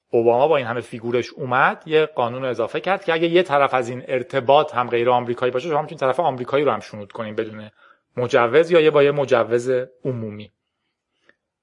اوباما 0.09 0.47
با 0.47 0.57
این 0.57 0.65
همه 0.65 0.81
فیگورش 0.81 1.33
اومد 1.33 1.83
یه 1.85 2.05
قانون 2.05 2.45
اضافه 2.45 2.79
کرد 2.79 3.05
که 3.05 3.13
اگه 3.13 3.27
یه 3.27 3.43
طرف 3.43 3.73
از 3.73 3.89
این 3.89 4.03
ارتباط 4.07 4.75
هم 4.75 4.89
غیر 4.89 5.09
آمریکایی 5.09 5.51
باشه 5.51 5.69
شما 5.69 5.81
می‌تونید 5.81 5.99
طرف 5.99 6.19
آمریکایی 6.19 6.65
رو 6.65 6.71
هم 6.71 6.79
شنود 6.79 7.11
کنیم 7.11 7.35
بدون 7.35 7.71
مجوز 8.17 8.71
یا 8.71 8.81
یه 8.81 8.91
با 8.91 9.03
یه 9.03 9.11
مجوز 9.11 9.69
عمومی. 10.05 10.51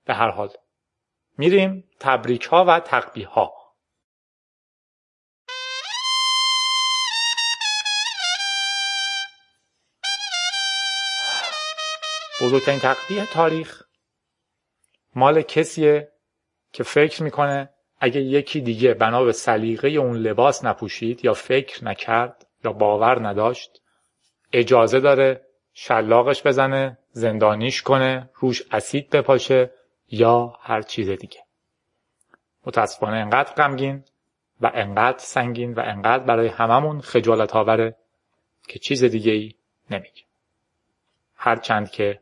به 0.05 0.15
هر 0.15 0.31
حال 0.31 0.49
میریم 1.39 1.85
تبریک 2.01 2.45
ها 2.45 2.65
و 2.69 2.81
تقبیه 2.81 3.29
ها 3.29 3.53
بزرگترین 12.49 12.79
تقبیه 12.79 13.27
تاریخ. 13.27 13.83
مال 15.15 15.43
کسیه 15.43 16.13
که 16.73 16.83
فکر 16.83 17.23
می‌کنه 17.23 17.71
اگه 18.01 18.21
یکی 18.21 18.61
دیگه 18.61 18.95
بنا 18.95 19.25
به 19.25 19.33
سلیقه 19.33 19.89
اون 19.89 20.17
لباس 20.17 20.65
نپوشید 20.65 21.25
یا 21.25 21.35
فکر 21.35 21.85
نکرد 21.85 22.47
یا 22.65 22.73
باور 22.73 23.29
نداشت 23.29 23.83
اجازه 24.53 25.01
داره 25.01 25.47
شلاقش 25.75 26.47
بزنه 26.47 26.99
زندانیش 27.13 27.83
کنه 27.83 28.31
روش 28.35 28.63
اسید 28.73 29.11
بپاشه 29.11 29.71
یا 30.11 30.59
هر 30.61 30.83
چیز 30.83 31.11
دیگه. 31.11 31.41
متاسفانه 32.67 33.17
انقدر 33.17 33.53
غمگین 33.53 34.05
و 34.61 34.71
انقدر 34.75 35.19
سنگین 35.19 35.75
و 35.75 35.81
انقدر 35.81 36.25
برای 36.25 36.49
هممون 36.49 37.01
خجالت 37.01 37.57
آوره 37.57 37.97
که 38.69 38.79
چیز 38.79 39.05
دیگه 39.05 39.33
ای 39.33 39.55
نمیگه. 39.91 40.23
هرچند 41.37 41.91
که 41.91 42.21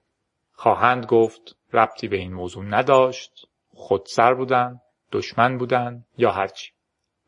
خواهند 0.57 1.07
گفت 1.07 1.57
ربطی 1.73 2.09
به 2.09 2.16
این 2.16 2.33
موضوع 2.33 2.64
نداشت. 2.64 3.49
خودسر 3.75 4.35
بودن 4.35 4.81
دشمن 5.12 5.59
بودن 5.59 6.05
یا 6.19 6.31
هرچی 6.31 6.73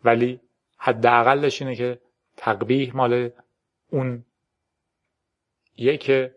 ولی 0.04 0.40
حداقلش 0.78 1.62
اینه 1.62 1.76
که 1.76 2.00
تقبیح 2.36 2.96
مال 2.96 3.30
اون 3.90 4.24
یه 5.76 5.96
که 5.96 6.34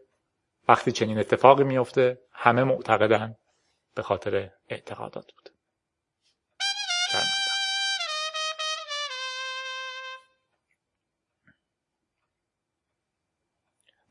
وقتی 0.70 0.92
چنین 0.92 1.20
اتفاقی 1.20 1.64
میفته 1.64 2.22
همه 2.32 2.64
معتقدن 2.64 3.36
به 3.96 4.02
خاطر 4.02 4.52
اعتقادات 4.70 5.32
بود. 5.34 5.51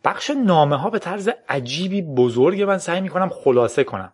بخش 0.05 0.31
نامه 0.31 0.77
ها 0.77 0.91
به 0.91 0.99
طرز 0.99 1.31
عجیبی 1.49 2.03
بزرگ 2.03 2.63
من 2.63 2.79
سعی 2.79 3.01
می‌کنم 3.01 3.29
خلاصه 3.29 3.85
کنم. 3.85 4.13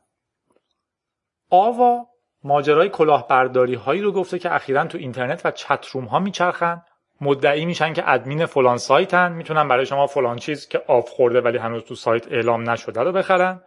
آوا 1.50 2.06
ماجرای 2.44 2.88
کلاهبرداری 2.88 3.74
هایی 3.74 4.00
رو 4.00 4.12
گفته 4.12 4.38
که 4.38 4.54
اخیرا 4.54 4.84
تو 4.84 4.98
اینترنت 4.98 5.46
و 5.46 5.50
چتروم 5.50 6.04
ها 6.04 6.18
میچرخن 6.18 6.82
مدعی 7.20 7.64
میشن 7.64 7.92
که 7.92 8.10
ادمین 8.10 8.46
فلان 8.46 8.76
سایتن 8.76 9.32
می‌تونن 9.32 9.68
برای 9.68 9.86
شما 9.86 10.06
فلان 10.06 10.36
چیز 10.36 10.68
که 10.68 10.82
off 10.86 11.08
خورده 11.08 11.40
ولی 11.40 11.58
هنوز 11.58 11.84
تو 11.84 11.94
سایت 11.94 12.32
اعلام 12.32 12.70
نشده 12.70 13.02
رو 13.02 13.12
بخرن 13.12 13.62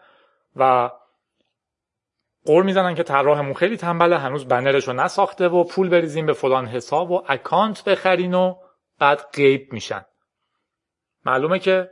و 0.55 0.89
گول 2.45 2.65
می‌زنن 2.65 2.95
که 2.95 3.03
طراحمون 3.03 3.53
خیلی 3.53 3.77
تنبله 3.77 4.17
هنوز 4.17 4.47
بنرش 4.47 4.88
رو 4.88 4.93
نساخته 4.93 5.47
و 5.47 5.63
پول 5.63 5.89
بریزیم 5.89 6.25
به 6.25 6.34
فلان 6.34 6.67
حساب 6.67 7.12
و 7.12 7.23
account 7.27 7.84
بخرین 7.84 8.34
و 8.34 8.55
بعد 8.99 9.21
غیب 9.34 9.73
میشن. 9.73 10.05
معلومه 11.25 11.60
که 11.60 11.91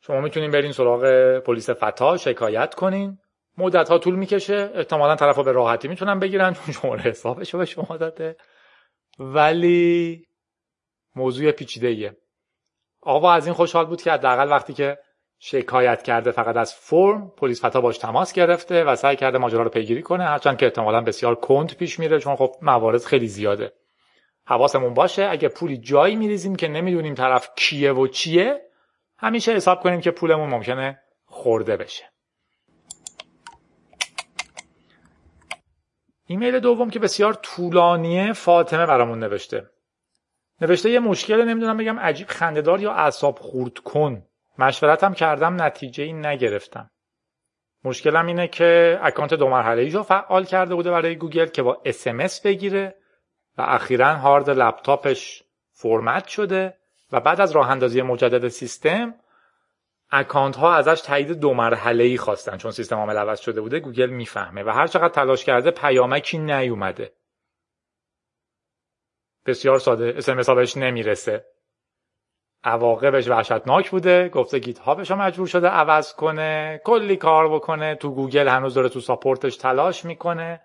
شما 0.00 0.20
می‌تونین 0.20 0.50
برین 0.50 0.72
سراغ 0.72 1.38
پلیس 1.38 1.70
فتا 1.70 2.16
شکایت 2.16 2.74
کنین. 2.74 3.18
مدت 3.58 3.88
ها 3.88 3.98
طول 3.98 4.14
می‌کشه 4.14 4.70
احتمالا 4.74 5.16
طرف 5.16 5.38
به 5.38 5.52
راحتی 5.52 5.88
می‌تونن 5.88 6.18
بگیرن 6.18 6.54
چون 6.54 6.74
شماره 6.74 7.02
حسابش 7.02 7.54
به 7.54 7.64
شما 7.64 7.96
داده. 7.96 8.36
ولی 9.18 10.22
موضوع 11.16 11.50
پیچیده 11.50 11.88
ایه 11.88 12.16
آقا 13.02 13.32
از 13.32 13.46
این 13.46 13.54
خوشحال 13.54 13.86
بود 13.86 14.02
که 14.02 14.12
حداقل 14.12 14.50
وقتی 14.50 14.72
که 14.72 14.98
شکایت 15.38 16.02
کرده 16.02 16.30
فقط 16.30 16.56
از 16.56 16.74
فرم 16.74 17.30
پلیس 17.30 17.64
فتا 17.64 17.80
باش 17.80 17.98
تماس 17.98 18.32
گرفته 18.32 18.84
و 18.84 18.96
سعی 18.96 19.16
کرده 19.16 19.38
ماجرا 19.38 19.62
رو 19.62 19.70
پیگیری 19.70 20.02
کنه 20.02 20.24
هرچند 20.24 20.58
که 20.58 20.66
احتمالا 20.66 21.00
بسیار 21.00 21.34
کند 21.34 21.76
پیش 21.76 21.98
میره 21.98 22.18
چون 22.18 22.36
خب 22.36 22.54
موارد 22.62 23.04
خیلی 23.04 23.26
زیاده. 23.26 23.72
حواسمون 24.46 24.94
باشه 24.94 25.28
اگه 25.30 25.48
پولی 25.48 25.78
جایی 25.78 26.16
میریزیم 26.16 26.56
که 26.56 26.68
نمی‌دونیم 26.68 27.14
طرف 27.14 27.50
کیه 27.56 27.92
و 27.92 28.06
چیه 28.06 28.69
همیشه 29.20 29.52
حساب 29.52 29.80
کنیم 29.80 30.00
که 30.00 30.10
پولمون 30.10 30.50
ممکنه 30.50 31.02
خورده 31.24 31.76
بشه. 31.76 32.04
ایمیل 36.26 36.60
دوم 36.60 36.90
که 36.90 36.98
بسیار 36.98 37.34
طولانیه 37.34 38.32
فاطمه 38.32 38.86
برامون 38.86 39.18
نوشته. 39.18 39.70
نوشته 40.60 40.90
یه 40.90 41.00
مشکل 41.00 41.44
نمی‌دونم 41.44 41.76
بگم 41.76 41.98
عجیب 41.98 42.28
خندهدار 42.28 42.80
یا 42.80 42.92
اعصاب 42.92 43.38
خورد 43.38 43.78
کن. 43.78 44.22
مشورتم 44.58 45.14
کردم 45.14 45.62
نتیجه 45.62 46.04
ای 46.04 46.12
نگرفتم. 46.12 46.90
مشکلم 47.84 48.26
اینه 48.26 48.48
که 48.48 48.98
account 49.02 49.34
دو 49.34 49.48
مرحله 49.48 49.92
رو 49.92 50.02
فعال 50.02 50.44
کرده 50.44 50.74
بوده 50.74 50.90
برای 50.90 51.16
گوگل 51.16 51.46
که 51.46 51.62
با 51.62 51.82
اسمس 51.84 52.40
بگیره 52.40 52.96
و 53.58 53.62
اخیرا 53.62 54.14
هارد 54.14 54.50
لپتاپش 54.50 55.42
فرمت 55.72 56.28
شده. 56.28 56.79
و 57.12 57.20
بعد 57.20 57.40
از 57.40 57.52
راه 57.52 57.70
اندازی 57.70 58.02
مجدد 58.02 58.48
سیستم 58.48 59.14
account 60.10 60.56
ها 60.56 60.74
ازش 60.74 61.00
تایید 61.00 61.32
دو 61.32 61.54
مرحله 61.54 62.04
ای 62.04 62.16
خواستن. 62.16 62.56
چون 62.56 62.70
سیستم 62.70 62.96
عامل 62.96 63.16
عوض 63.16 63.40
شده 63.40 63.60
بوده 63.60 63.80
گوگل 63.80 64.10
می‌فهمه 64.10 64.62
و 64.62 64.70
هر 64.70 64.86
چقدر 64.86 65.08
تلاش 65.08 65.44
کرده 65.44 65.70
پیامکی 65.70 66.38
نیومده. 66.38 67.12
بسیار 69.46 69.78
ساده. 69.78 70.14
اسمس 70.16 70.48
ها 70.48 70.54
بهش 70.54 70.76
نمی‌رسه. 70.76 71.46
عواقبش 72.64 73.28
وحشتناک 73.28 73.90
بوده. 73.90 74.28
گفته 74.28 74.58
GitHub 74.58 74.78
ش 74.78 75.10
مجبور 75.10 75.46
شده 75.46 75.68
عوض 75.68 76.14
کنه. 76.14 76.80
کلی 76.84 77.16
کار 77.16 77.54
بکنه. 77.54 77.94
تو 77.94 78.10
گوگل 78.10 78.48
هنوز 78.48 78.74
داره 78.74 78.88
تو 78.88 79.00
support 79.00 79.44
ش 79.44 79.56
تلاش 79.56 80.04
می‌کنه 80.04 80.60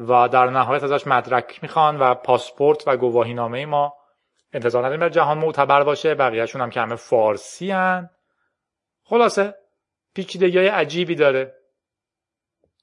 و 0.00 0.28
در 0.28 0.50
نهایت 0.50 0.82
ازش 0.82 1.06
مدرک 1.06 1.58
می‌خوان 1.62 2.00
و 2.00 2.14
پاسپورت 2.14 2.88
و 2.88 2.96
گواهی 2.96 3.34
نامه 3.34 3.66
ما 3.66 3.97
انتظار 4.52 4.82
نداریم 4.82 5.00
در 5.00 5.08
جهان 5.08 5.38
معتبر 5.38 5.82
باشه. 5.82 6.14
بقیهشون 6.14 6.60
هم 6.60 6.70
که 6.70 6.80
همه 6.80 6.96
فارسین. 6.96 8.10
خلاصه 9.02 9.54
پیچیدگی 10.14 10.58
عجیبی 10.58 11.14
داره. 11.14 11.54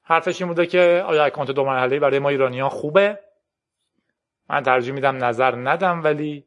حرفش 0.03 0.41
این 0.41 0.47
بوده 0.47 0.65
که 0.65 1.03
آیا 1.05 1.25
account 1.25 1.51
دو 1.51 1.65
مرحله 1.65 1.99
برای 1.99 2.19
ما 2.19 2.29
ایرانیان 2.29 2.69
خوبه؟ 2.69 3.19
من 4.49 4.63
ترجیح 4.63 4.93
میدم 4.93 5.23
نظر 5.23 5.55
ندم 5.55 6.03
ولی 6.03 6.45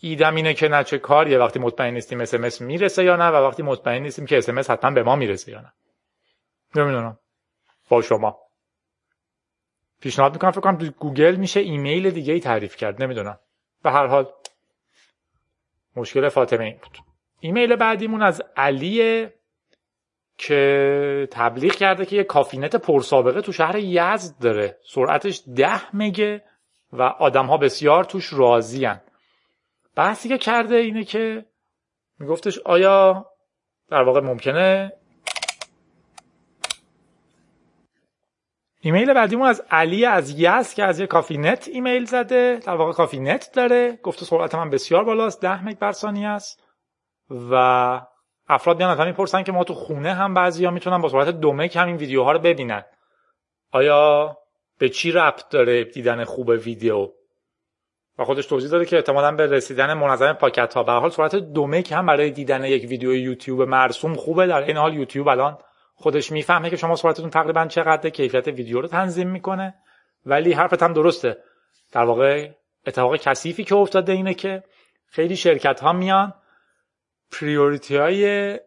ایدم 0.00 0.34
اینه 0.34 0.54
که 0.54 0.68
نه 0.68 0.84
چه 0.84 0.98
کاریه 0.98 1.38
وقتی 1.38 1.58
مطمئن 1.58 1.94
نیستیم 1.94 2.20
اسمس 2.20 2.60
می‌رسه 2.60 3.04
یا 3.04 3.16
نه 3.16 3.28
و 3.28 3.34
وقتی 3.34 3.62
مطمئن 3.62 4.02
نیستیم 4.02 4.26
که 4.26 4.38
اسمس 4.38 4.70
حتما 4.70 4.90
به 4.90 5.02
ما 5.02 5.16
می‌رسه 5.16 5.52
یا 5.52 5.60
نه. 5.60 5.72
نمی‌دونم. 6.74 7.18
با 7.88 8.02
شما. 8.02 8.38
پیشنهاد 10.00 10.32
می‌کنم 10.32 10.50
فکر 10.50 10.60
کنم 10.60 10.76
گوگل 10.98 11.36
میشه 11.36 11.60
ایمیل 11.60 12.10
دیگه 12.10 12.32
ای 12.32 12.40
تعریف 12.40 12.76
کرد. 12.76 13.02
نمی‌دونم. 13.02 13.38
به 13.84 13.90
هر 13.90 14.06
حال 14.06 14.32
مشکل 15.96 16.28
فاطمه 16.28 16.64
این 16.64 16.78
بود 16.82 16.98
ایمیل 17.40 17.76
بعدیمون 17.76 18.22
از 18.22 18.42
علیه 18.56 19.34
که 20.38 21.28
تبلیغ 21.30 21.72
کرده 21.72 22.06
که 22.06 22.16
یه 22.16 22.24
کافینت 22.24 22.76
پرسابقه 22.76 23.40
تو 23.40 23.52
شهر 23.52 23.76
یزد 23.76 24.38
داره 24.40 24.78
سرعتش 24.82 25.42
ده 25.56 25.96
مگه 25.96 26.44
و 26.92 27.02
آدم 27.02 27.46
ها 27.46 27.56
بسیار 27.56 28.04
توش 28.04 28.32
راضی 28.32 28.84
هن. 28.84 29.00
بحثی 29.96 30.28
که 30.28 30.38
کرده 30.38 30.76
اینه 30.76 31.04
که 31.04 31.44
میگفتش 32.18 32.58
آیا 32.58 33.26
در 33.90 34.02
واقع 34.02 34.20
ممکنه 34.20 34.92
ایمیل 38.84 39.14
بعدیمون 39.14 39.48
از 39.48 39.62
علی 39.70 40.04
از 40.04 40.40
یزد 40.40 40.74
که 40.74 40.84
از 40.84 41.00
یه 41.00 41.06
کافی 41.06 41.38
نت 41.38 41.68
ایمیل 41.72 42.04
زده. 42.04 42.60
در 42.66 42.74
واقع 42.74 42.92
کافی 42.92 43.20
نت 43.20 43.50
داره. 43.52 43.98
گفته 44.02 44.24
سرعت 44.24 44.54
من 44.54 44.70
بسیار 44.70 45.04
بالاست. 45.04 45.40
ده 45.40 45.64
مگ 45.64 45.78
بر 45.78 45.92
ثانیه 45.92 46.28
است. 46.28 46.62
و 47.50 47.54
افراد 48.48 48.78
میان 48.78 48.90
ازم 48.90 49.06
می‌پرسن 49.06 49.42
که 49.42 49.52
ما 49.52 49.64
تو 49.64 49.74
خونه 49.74 50.14
هم 50.14 50.34
بعضی 50.34 50.64
ها 50.64 50.70
می‌تونن 50.70 50.98
با 50.98 51.08
سرعت 51.08 51.28
دو 51.28 51.52
مگ 51.52 51.78
همین 51.78 51.96
ویدیوها 51.96 52.32
رو 52.32 52.38
ببینن. 52.38 52.82
آیا 53.72 54.36
به 54.78 54.88
چی 54.88 55.12
ربط 55.12 55.48
داره 55.48 55.84
دیدن 55.84 56.24
خوب 56.24 56.48
ویدیو؟ 56.48 57.08
و 58.18 58.24
خودش 58.24 58.46
توضیح 58.46 58.70
داده 58.70 58.84
که 58.84 58.96
احتمالا 58.96 59.32
به 59.32 59.46
رسیدن 59.46 59.94
منظم 59.94 60.32
پاکت 60.32 60.74
ها. 60.74 60.82
به 60.82 60.92
حال 60.92 61.10
صورت 61.10 61.36
دومک 61.36 61.92
هم 61.92 62.06
برای 62.06 62.30
دیدن 62.30 62.64
یک 62.64 62.90
ویدیو 62.90 63.14
یوتیوب 63.14 63.62
مرسوم 63.62 64.14
خوبه. 64.14 64.46
در 64.46 64.62
این 64.62 64.76
حال 64.76 64.94
یوتیوب 64.94 65.28
الان 65.28 65.58
خودش 65.94 66.32
می‌فهمه 66.32 66.70
که 66.70 66.76
شما 66.76 66.96
سرعتتون 66.96 67.30
تقریبا 67.30 67.66
چقدره 67.66 68.10
کیفیت 68.10 68.46
ویدیو 68.48 68.80
رو 68.80 68.88
تنظیم 68.88 69.28
می‌کنه. 69.28 69.74
ولی 70.26 70.52
حرفت 70.52 70.82
هم 70.82 70.92
درسته. 70.92 71.36
در 71.92 72.04
واقع 72.04 72.50
اتفاق 72.86 73.16
کثیفی 73.16 73.64
که 73.64 73.74
افتاده 73.74 74.12
اینه 74.12 74.34
که 74.34 74.62
خیلی 75.06 75.36
شرکت 75.36 75.80
ها 75.80 75.92
میان 75.92 76.34
پریوریتی 77.32 77.96
های 77.96 78.60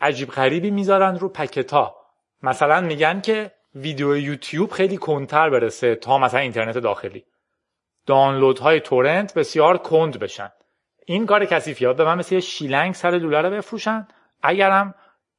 عجیب 0.00 0.28
غریبی 0.28 0.70
می‌ذارن 0.70 1.18
رو 1.18 1.28
packet 1.28 1.72
ها 1.72 1.96
مثلا 2.42 2.80
میگن 2.80 3.20
که 3.20 3.52
ویدیو 3.74 4.16
یوتیوب 4.16 4.70
خیلی 4.70 4.96
کندتر 4.96 5.50
برسه 5.50 5.94
تا 5.94 6.18
مثلا 6.18 6.40
اینترنت 6.40 6.78
داخلی. 6.78 7.24
دانلود 8.06 8.58
های 8.58 8.80
torrent 8.80 9.34
بسیار 9.34 9.78
کند 9.78 10.18
بشن. 10.18 10.50
این 11.06 11.26
کار 11.26 11.44
کثیفی 11.44 11.84
ها 11.84 11.92
به 11.92 12.04
من 12.04 12.18
مثل 12.18 12.40
شیلنگ 12.40 12.94
سر 12.94 13.10
لوله 13.10 13.40
رو 13.40 13.50
بفروشن. 13.50 14.08
اگرم 14.42 14.94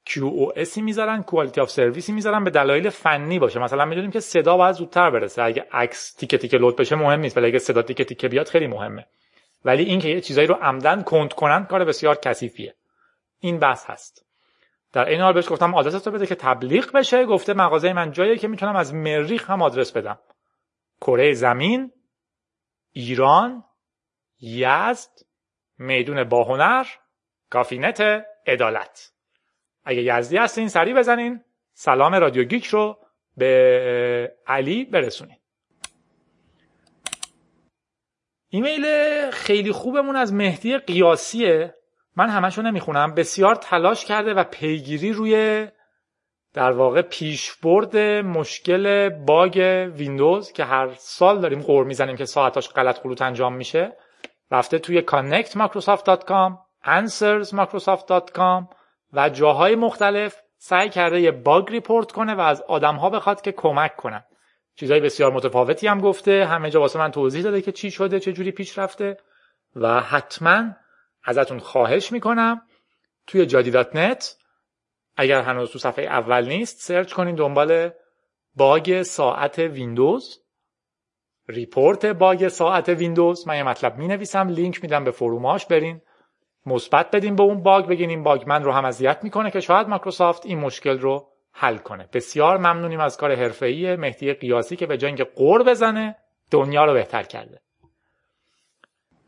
QoS 0.10 0.78
می‌ذارن 0.78 1.24
quality 1.24 1.62
of 1.62 1.70
service 1.70 2.06
ی 2.06 2.12
می‌ذارن 2.12 2.44
به 2.44 2.50
دلایل 2.50 2.90
فنی 2.90 3.40
باشه. 3.40 3.60
مثلا 3.60 3.86
می‌دونیم 3.86 4.12
که 4.12 4.20
صدا 4.20 4.58
باید 4.58 4.76
زودتر 4.76 5.10
برسه. 5.10 5.44
اگه 5.44 5.68
عکس 5.72 6.14
تیکه 6.14 6.38
تیکه 6.38 6.58
load 6.58 6.76
بشه 6.76 6.96
مهم 6.96 7.20
نیست 7.20 7.38
ولی 7.38 7.48
اگه 7.48 7.60
صدا 7.60 7.82
تیکه 7.82 8.04
تیکه 8.04 8.28
بیاد 8.28 8.48
خیلی 8.48 8.68
مهمه. 8.68 9.06
ولی 9.66 9.84
این 9.84 10.00
که 10.00 10.08
یه 10.10 10.22
چیزایی 10.22 10.48
رو 10.48 10.56
عمدن 10.56 11.04
کند 11.04 11.34
کنن 11.34 11.66
کار 11.66 11.86
بسیار 11.86 12.16
کثیفیه. 12.16 12.76
این 13.40 13.60
بحث 13.60 13.86
هست. 13.86 14.26
در 14.94 15.06
این 15.06 15.22
حال 15.22 15.34
بهش 15.34 15.50
گفتم 15.50 15.76
آدرس 15.76 16.04
تو 16.04 16.12
بده 16.12 16.26
که 16.26 16.36
تبلیغ 16.36 16.92
بشه. 16.92 17.26
گفته 17.26 17.54
مغازه 17.54 17.94
من 17.94 18.12
جاییه 18.12 18.38
که 18.38 18.48
می‌تونم 18.48 18.76
از 18.76 18.94
مریخ 18.94 19.50
هم 19.50 19.62
آدرس 19.62 19.92
بدم. 19.92 20.20
کره 21.02 21.34
زمین 21.34 21.92
ایران 22.92 23.64
یزد 24.42 25.12
میدون 25.78 26.24
باهنر 26.24 26.86
کافینت 27.50 28.02
عدالت. 28.48 29.12
اگه 29.84 30.02
یزدی 30.02 30.38
هستین 30.38 30.68
سریع 30.68 30.96
بزنین. 30.96 31.44
سلام 31.74 32.16
رادیو 32.16 32.44
گیک 32.44 32.66
رو 32.66 32.98
به 33.38 34.36
علی 34.48 34.86
برسونین. 34.86 35.38
ایمیل 38.50 38.86
خیلی 39.32 39.72
خوبمون 39.72 40.16
از 40.16 40.34
مهدی 40.34 40.78
قیاسیه. 40.78 41.76
من 42.16 42.30
همشو 42.30 42.62
نمی‌خونم. 42.62 43.14
بسیار 43.14 43.56
تلاش 43.56 44.06
کرده 44.06 44.34
و 44.34 44.44
پیگیری 44.44 45.14
روی 45.14 45.68
در 46.54 46.72
واقع 46.72 47.02
پیشبرد 47.02 47.98
مشکل 48.26 49.10
bug 49.10 49.90
ویندوز 49.96 50.52
که 50.52 50.64
هر 50.64 50.94
سال 50.98 51.42
داریم 51.42 51.62
غر 51.62 51.86
می‌زنیم 51.86 52.16
که 52.16 52.26
ساعتاش 52.26 52.70
غلط 52.70 53.00
خلوط 53.00 53.22
انجام 53.22 53.56
میشه. 53.56 53.98
رفته 54.52 54.80
توی 54.80 55.02
connect.microsoft.com 55.02 56.58
answers.microsoft.com 56.86 58.79
و 59.14 59.30
جاهای 59.30 59.76
مختلف 59.76 60.42
سعی 60.58 60.90
کرده 60.90 61.22
یه 61.22 61.32
bug 61.32 61.70
report 61.70 62.12
کنه 62.12 62.36
و 62.36 62.40
از 62.40 62.62
آدمها 62.62 63.10
بخواد 63.10 63.42
که 63.42 63.52
کمک 63.52 63.96
کنن. 63.96 64.24
چیزهای 64.76 65.00
بسیار 65.00 65.32
متفاوتی 65.32 65.88
هم 65.88 66.02
گفته 66.02 66.46
همه 66.46 66.70
جا 66.70 66.80
واسه 66.80 67.00
من 67.00 67.12
توضیح 67.12 67.44
داده 67.44 67.62
که 67.62 67.72
چی 67.72 67.92
شده 67.92 68.20
چه 68.20 68.34
جوری 68.34 68.52
پیش 68.52 68.78
رفته 68.78 69.18
و 69.76 70.02
حتما 70.02 70.64
ازتون 71.24 71.60
خواهش 71.60 72.12
می‌کنم 72.12 72.62
توی 73.28 73.46
جادی 73.46 73.72
dot 73.72 73.96
net 73.96 74.36
اگر 75.18 75.42
هنوز 75.42 75.72
تو 75.72 75.80
صفحه 75.80 76.06
اول 76.06 76.48
نیست 76.48 76.82
search 76.82 77.14
کنین 77.14 77.36
دنبال 77.36 77.90
bug 78.56 79.02
ساعت 79.02 79.60
ویندوز. 79.60 80.42
report 81.48 82.06
bug 82.06 82.48
ساعت 82.48 82.90
ویندوز. 82.90 83.48
من 83.48 83.56
یه 83.56 83.64
مطلب 83.64 83.98
می 83.98 84.08
نویسم 84.08 84.48
لینک 84.48 84.82
میدم 84.82 85.04
به 85.04 85.12
forum 85.12 85.50
اش 85.50 85.66
برین. 85.66 86.02
مثبت 86.66 87.12
بدین 87.12 87.36
به 87.36 87.44
اون 87.44 87.64
bug 87.64 87.86
بگین 87.86 88.10
این 88.10 88.24
bug 88.24 88.44
من 88.48 88.64
رو 88.64 88.72
هم 88.72 88.86
اذیت 88.86 89.24
می‌کنه 89.24 89.52
که 89.52 89.60
شاید 89.60 89.88
مایکروسافت 89.88 90.46
این 90.46 90.60
مشکل 90.60 91.00
رو 91.00 91.28
حل 91.52 91.78
کنه. 91.78 92.10
بسیار 92.14 92.58
ممنونیم 92.58 93.00
از 93.00 93.18
کار 93.18 93.36
حرفه‌ای 93.36 93.96
مهدی 93.96 94.34
قیاسی 94.34 94.76
که 94.76 94.86
به 94.86 95.06
اینکه 95.06 95.24
غر 95.24 95.64
بزنه 95.64 96.16
دنیا 96.52 96.86
رو 96.86 96.94
بهتر 96.94 97.24
کرده. 97.24 97.62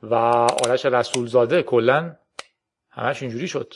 و 0.03 0.15
آرش 0.15 0.85
رسولزاده 0.85 1.63
کلا 1.63 2.15
همش 2.91 3.21
اینجوری 3.21 3.47
شد. 3.47 3.73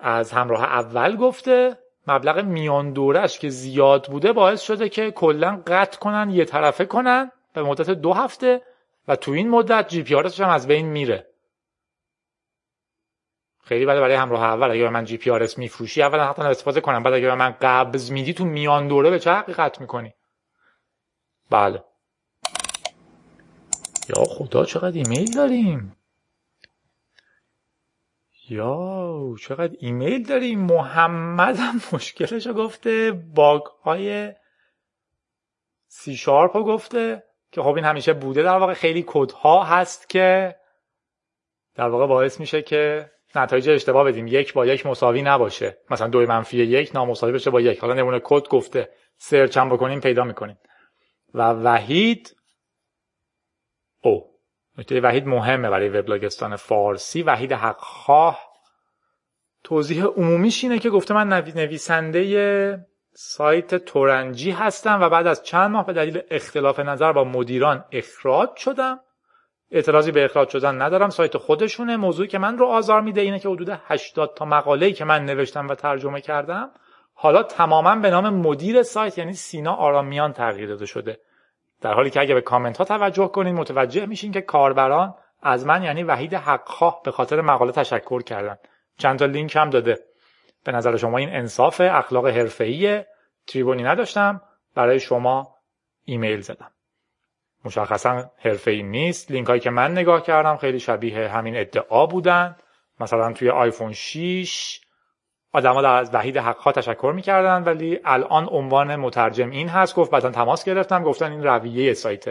از 0.00 0.32
همراه 0.32 0.64
اول 0.64 1.16
گفته 1.16 1.78
مبلغ 2.06 2.44
میان 2.44 2.92
دورش 2.92 3.38
که 3.38 3.48
زیاد 3.48 4.06
بوده 4.06 4.32
باعث 4.32 4.60
شده 4.60 4.88
که 4.88 5.10
کلا 5.10 5.62
قطع 5.66 5.98
کنن 5.98 6.30
یه 6.30 6.44
طرفه 6.44 6.84
کنن 6.84 7.30
به 7.52 7.62
مدت 7.62 7.90
دو 7.90 8.12
هفته 8.12 8.62
و 9.08 9.16
تو 9.16 9.32
این 9.32 9.50
مدت 9.50 9.88
GPRS 9.88 10.14
هم 10.14 10.48
از 10.48 10.66
بین 10.66 10.86
میره. 10.86 11.26
خیلی 13.64 13.86
بده 13.86 14.00
برای 14.00 14.14
همراه 14.14 14.42
اول. 14.42 14.70
اگه 14.70 14.79
به 14.79 14.88
من 14.88 15.04
GPRS 15.04 15.58
میفروشی 15.58 16.02
اولا 16.02 16.28
حتی 16.28 16.42
استفاده 16.42 16.80
کنم. 16.80 17.02
بعد 17.02 17.14
اگه 17.14 17.24
به 17.24 17.34
من 17.34 17.54
قبض 17.60 18.10
میدی 18.10 18.34
تو 18.34 18.44
میان 18.44 18.88
دوره 18.88 19.10
به 19.10 19.18
چه 19.18 19.32
حقی 19.32 19.56
قطع 19.56 19.80
می‌کنی؟ 19.80 20.14
بله. 21.50 21.84
یا 24.08 24.24
خدا 24.24 24.64
چقدر 24.64 24.96
ایمیل 24.96 25.34
داریم؟ 25.34 25.96
یا 28.48 29.34
چقدر 29.40 29.76
ایمیل 29.78 30.26
داریم؟ 30.26 30.60
محمد 30.60 31.56
هم 31.56 31.80
مشکلش 31.92 32.48
گفته. 32.48 33.12
باگ 33.12 33.62
های 33.84 34.32
سی 35.88 36.16
شارپ 36.16 36.52
گفته. 36.52 37.22
که 37.52 37.62
خب 37.62 37.74
این 37.74 37.84
همیشه 37.84 38.12
بوده. 38.12 38.42
در 38.42 38.58
واقع 38.58 38.74
خیلی 38.74 39.04
کدها 39.06 39.64
هست 39.64 40.08
که 40.08 40.56
در 41.74 41.88
واقع 41.88 42.06
باعث 42.06 42.40
میشه 42.40 42.62
که 42.62 43.10
نتایج 43.34 43.68
اشتباه 43.68 44.04
بدیم. 44.04 44.26
یک 44.26 44.52
با 44.52 44.66
یک 44.66 44.86
مساوی 44.86 45.22
نباشه. 45.22 45.78
مثلا 45.90 46.08
دو 46.08 46.26
منفی 46.26 46.56
یک 46.56 46.90
نامساوی 46.94 47.32
بشه 47.32 47.50
با 47.50 47.60
یک. 47.60 47.78
حالا 47.78 47.94
نمونه 47.94 48.20
کد 48.24 48.48
گفته. 48.48 48.90
سرچ 49.18 49.56
هم 49.56 49.68
بکنیم 49.68 50.00
پیدا 50.00 50.24
می‌کنیم. 50.24 50.58
و 51.34 51.52
وحید 51.52 52.36
او. 54.00 54.32
نکته 54.78 55.00
وحید 55.00 55.26
مهمه 55.26 55.70
برای 55.70 55.88
وبلاگستان 55.88 56.56
فارسی. 56.56 57.22
وحید 57.22 57.52
حقخواه. 57.52 58.52
توضیح 59.64 60.04
عمومیش 60.04 60.64
اینه 60.64 60.78
که 60.78 60.90
گفته 60.90 61.14
من 61.14 61.28
نویسنده 61.56 62.86
سایت 63.14 63.74
تورنجی 63.74 64.50
هستم 64.50 65.00
و 65.02 65.08
بعد 65.08 65.26
از 65.26 65.42
چند 65.42 65.70
ماه 65.70 65.86
به 65.86 65.92
دلیل 65.92 66.22
اختلاف 66.30 66.80
نظر 66.80 67.12
با 67.12 67.24
مدیران 67.24 67.84
اخراج 67.92 68.56
شدم. 68.56 69.00
اعتراضی 69.72 70.12
به 70.12 70.24
اخراج 70.24 70.48
شدن 70.48 70.82
ندارم. 70.82 71.08
سایت 71.08 71.36
خودشونه. 71.36 71.96
موضوعی 71.96 72.28
که 72.28 72.38
من 72.38 72.58
رو 72.58 72.66
آزار 72.66 73.00
میده 73.00 73.20
اینه 73.20 73.38
که 73.38 73.48
حدود 73.48 73.68
80 73.84 74.34
تا 74.36 74.44
مقاله‌ای 74.44 74.92
که 74.92 75.04
من 75.04 75.24
نوشتم 75.24 75.68
و 75.68 75.74
ترجمه 75.74 76.20
کردم 76.20 76.70
حالا 77.14 77.42
تماما 77.42 77.96
به 77.96 78.10
نام 78.10 78.34
مدیر 78.34 78.82
سایت 78.82 79.18
یعنی 79.18 79.32
سینا 79.32 79.74
آرامیان 79.74 80.32
تغییر 80.32 80.68
داده 80.68 80.86
شده. 80.86 81.18
در 81.80 81.94
حالی 81.94 82.10
که 82.10 82.20
اگه 82.20 82.34
به 82.34 82.40
کامنت 82.40 82.78
ها 82.78 82.84
توجه 82.84 83.28
کنین 83.28 83.54
متوجه 83.54 84.06
میشین 84.06 84.32
که 84.32 84.40
کاربران 84.40 85.14
از 85.42 85.66
من 85.66 85.82
یعنی 85.82 86.02
وحید 86.02 86.34
حقخواه 86.34 87.00
به 87.04 87.10
خاطر 87.10 87.40
مقاله 87.40 87.72
تشکر 87.72 88.22
کردن. 88.22 88.56
چند 88.98 89.18
تا 89.18 89.24
لینک 89.24 89.56
هم 89.56 89.70
داده. 89.70 89.98
به 90.64 90.72
نظر 90.72 90.96
شما 90.96 91.18
این 91.18 91.28
انصاف 91.28 91.80
اخلاق 91.84 92.26
حرفه‌ای 92.26 93.04
تریبونی 93.46 93.82
نداشتم. 93.82 94.40
برای 94.74 95.00
شما 95.00 95.56
ایمیل 96.04 96.40
زدم. 96.40 96.70
مشخصا 97.64 98.30
حرفه‌ای 98.38 98.82
نیست. 98.82 99.30
لینک 99.30 99.48
هایی 99.48 99.60
که 99.60 99.70
من 99.70 99.92
نگاه 99.92 100.22
کردم 100.22 100.56
خیلی 100.56 100.80
شبیه 100.80 101.28
همین 101.28 101.56
ادعا 101.56 102.06
بودن. 102.06 102.56
مثلا 103.00 103.32
توی 103.32 103.50
آیفون 103.50 103.92
6 103.92 104.80
آدما 105.52 105.80
از 105.80 106.14
وحید 106.14 106.36
حقها 106.36 106.72
تشکر 106.72 107.12
می‌کردن 107.16 107.62
ولی 107.62 108.00
الان 108.04 108.48
عنوان 108.48 108.96
مترجم 108.96 109.50
این 109.50 109.68
هست. 109.68 109.94
گفت 109.94 110.10
بعدا 110.10 110.30
تماس 110.30 110.64
گرفتم. 110.64 111.02
گفتن 111.02 111.32
این 111.32 111.42
رویه 111.42 111.94
سایت. 111.94 112.24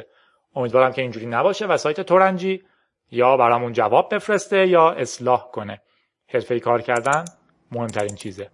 امیدوارم 0.55 0.91
که 0.91 1.01
اینجوری 1.01 1.25
نباشه 1.25 1.65
و 1.65 1.77
سایت 1.77 2.01
تورنجی 2.01 2.63
یا 3.11 3.37
برامون 3.37 3.73
جواب 3.73 4.15
بفرسته 4.15 4.67
یا 4.67 4.91
اصلاح 4.91 5.51
کنه. 5.51 5.81
حرفه 6.33 6.59
کار 6.59 6.81
کردن 6.81 7.25
مهمترین 7.71 8.15
چیزه. 8.15 8.51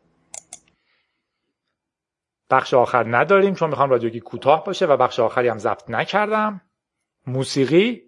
بخش 2.49 2.73
آخر 2.73 3.17
نداریم 3.17 3.53
چون 3.53 3.69
می‌خوام 3.69 3.89
رادیوگی 3.89 4.19
کوتاه 4.19 4.63
باشه 4.63 4.85
و 4.85 4.97
بخش 4.97 5.19
آخری 5.19 5.47
هم 5.47 5.57
ضبط 5.57 5.89
نکردم. 5.89 6.61
موسیقی. 7.27 8.03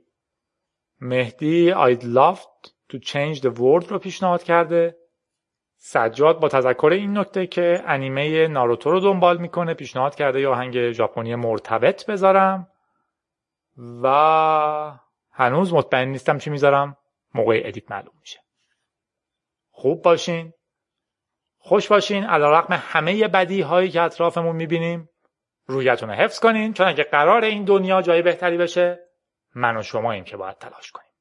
مهدی 1.02 1.74
I'd 1.74 2.04
loved 2.04 2.72
to 2.92 3.00
change 3.00 3.42
the 3.42 3.50
world 3.58 3.88
رو 3.88 4.00
پیشنهاد 4.00 4.44
کرده. 4.44 4.96
سجاد 5.78 6.40
با 6.40 6.50
تذکر 6.50 6.90
این 6.92 7.18
نکته 7.18 7.48
که 7.48 7.84
انیمه 7.86 8.48
ناروتو 8.48 8.92
رو 8.92 9.00
دنبال 9.00 9.38
می‌کنه 9.38 9.74
پیشنهاد 9.74 10.16
کرده 10.16 10.42
یا 10.42 10.52
آهنگ 10.52 10.92
ژاپنی 10.92 11.36
مرتبط 11.36 12.06
بذارم. 12.06 12.68
و 14.04 14.98
هنوز 15.32 15.74
مطمئن 15.74 16.08
نیستم 16.08 16.38
چی 16.38 16.50
می‌ذارم. 16.50 16.98
موقع 17.34 17.62
ادیت 17.66 17.92
معلوم 17.92 18.14
میشه. 18.22 18.40
خوب 19.72 20.02
باشین. 20.02 20.54
خوش 21.58 21.88
باشین. 21.88 22.24
علیرغم 22.24 22.74
همه 22.74 23.28
بدی 23.28 23.62
هایی 23.62 23.90
که 23.90 24.02
اطرافمون 24.02 24.56
می‌بینیم 24.56 25.10
رویتون 25.66 26.10
رو 26.10 26.16
حفظ 26.16 26.40
کنین 26.40 26.74
چون 26.74 26.88
اگه 26.88 27.04
قرار 27.04 27.44
این 27.44 27.64
دنیا 27.64 28.02
جای 28.02 28.22
بهتری 28.22 28.58
بشه 28.58 29.09
من 29.60 29.78
و 29.78 29.84
شماییم 29.84 30.24
که 30.24 30.38
باید 30.38 30.58
تلاش 30.58 30.92
کنیم. 30.92 31.12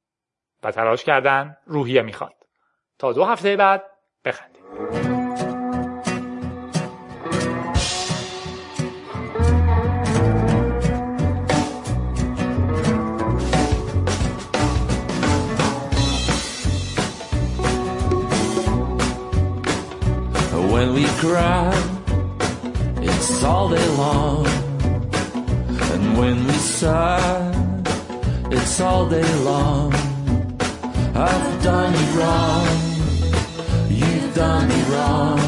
و 0.63 0.71
تلاش 0.71 1.03
کردن 1.03 1.57
روحیه 1.65 2.01
می‌خواد. 2.01 2.33
تا 2.99 3.13
دو 3.13 3.25
هفته 3.25 3.55
بعد 3.55 3.83
بخندیم. 4.25 4.63
When 20.79 20.93
we 20.93 21.05
cry, 21.23 21.73
it's 23.09 23.43
all 23.43 23.67
day 23.75 23.89
long. 24.03 24.45
And 25.93 26.05
when 26.19 26.37
we 26.47 26.57
sigh, 26.77 27.48
all 28.81 29.09
day 29.09 29.33
long. 29.43 29.93
I've 31.15 31.63
done 31.63 31.91
you 31.99 32.07
wrong, 32.19 32.67
you've 33.89 34.33
done 34.35 34.67
me 34.69 34.81
wrong. 34.93 35.39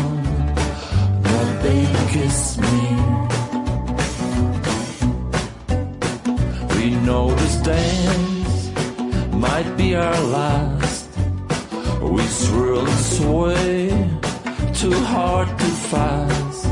But 1.24 1.48
baby, 1.62 2.02
kiss 2.16 2.58
me. 2.58 2.84
We 6.76 6.96
know 7.06 7.34
this 7.36 7.56
dance 7.58 8.72
might 9.34 9.70
be 9.78 9.96
our 9.96 10.22
last. 10.38 11.10
We 12.02 12.24
swirl 12.24 12.86
and 12.88 13.06
sway, 13.18 13.90
too 14.74 15.00
hard, 15.14 15.48
too 15.60 15.76
fast. 15.92 16.66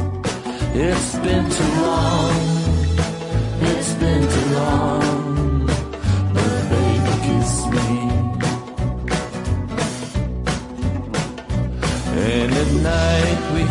It's 0.73 1.15
been 1.19 1.45
too 1.57 1.71
long, 1.87 2.33
it's 3.71 3.93
been 3.93 4.23
too 4.35 4.49
long. 4.55 5.18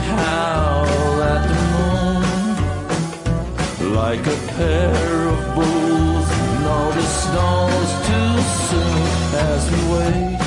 howl 0.08 1.22
at 1.34 1.42
the 1.52 1.60
moon 1.74 2.54
like 3.94 4.26
a 4.28 4.38
pair 4.56 5.28
of 5.34 5.40
bulls. 5.56 6.30
No, 6.66 6.78
the 6.98 7.06
snow's 7.22 7.92
too 8.08 8.34
soon 8.70 9.08
as 9.52 9.62
we 9.72 9.80
wait 9.96 10.42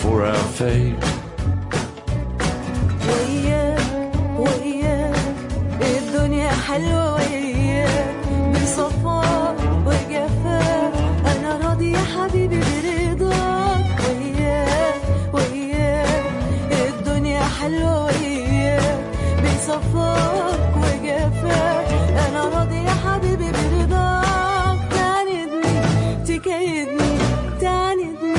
for 0.00 0.16
our 0.24 0.44
fate. 0.58 1.04
وياك 3.08 3.80
وياك 4.38 5.16
الدنيا 5.80 6.50
حلوة 6.66 7.14
وياك 7.14 8.14
بصفاك 8.52 8.84
وجفاك 8.94 9.17
بصفاك 19.99 20.77
وجفاك 20.77 21.87
أنا 22.27 22.43
راضي 22.49 22.75
يا 22.75 22.89
حبيبي 23.05 23.51
برضاك 23.51 24.79
تعاندني 24.91 25.75
تكيدني 26.25 27.17
تعاندني 27.61 28.35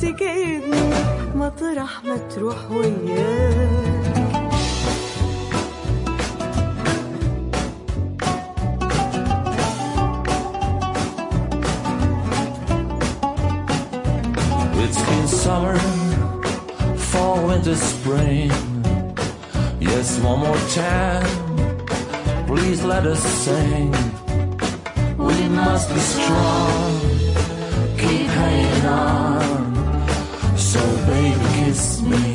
تكيدني 0.00 0.92
مطرح 1.34 2.04
ما 2.04 2.16
تروح 2.16 2.70
وياك 2.70 3.92
It's 14.84 15.00
been 15.08 15.28
summer, 15.28 15.78
fall, 16.98 17.46
winter, 17.46 17.76
spring. 17.76 18.50
Yes, 19.94 20.18
one 20.20 20.40
more 20.40 20.62
time, 20.70 21.26
please 22.46 22.82
let 22.82 23.04
us 23.06 23.22
sing. 23.44 23.92
We 25.18 25.48
must 25.50 25.88
be 25.92 26.00
strong, 26.00 27.00
keep 27.98 28.26
hanging 28.40 28.86
on. 28.86 30.56
So, 30.56 30.80
baby, 31.06 31.46
kiss 31.56 32.00
me. 32.02 32.28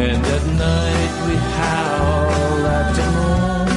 And 0.00 0.22
at 0.36 0.44
night 0.66 1.14
we 1.26 1.34
howl 1.58 2.60
at 2.78 2.88
the 2.98 3.06
moon 3.16 3.70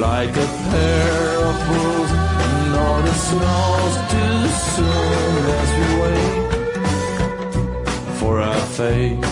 like 0.00 0.34
a 0.46 0.48
pair 0.70 1.12
of. 1.48 1.56
No, 2.72 2.86
the 3.02 3.14
snow's 3.26 3.96
too 4.12 4.38
soon 4.74 5.29
face 8.80 9.29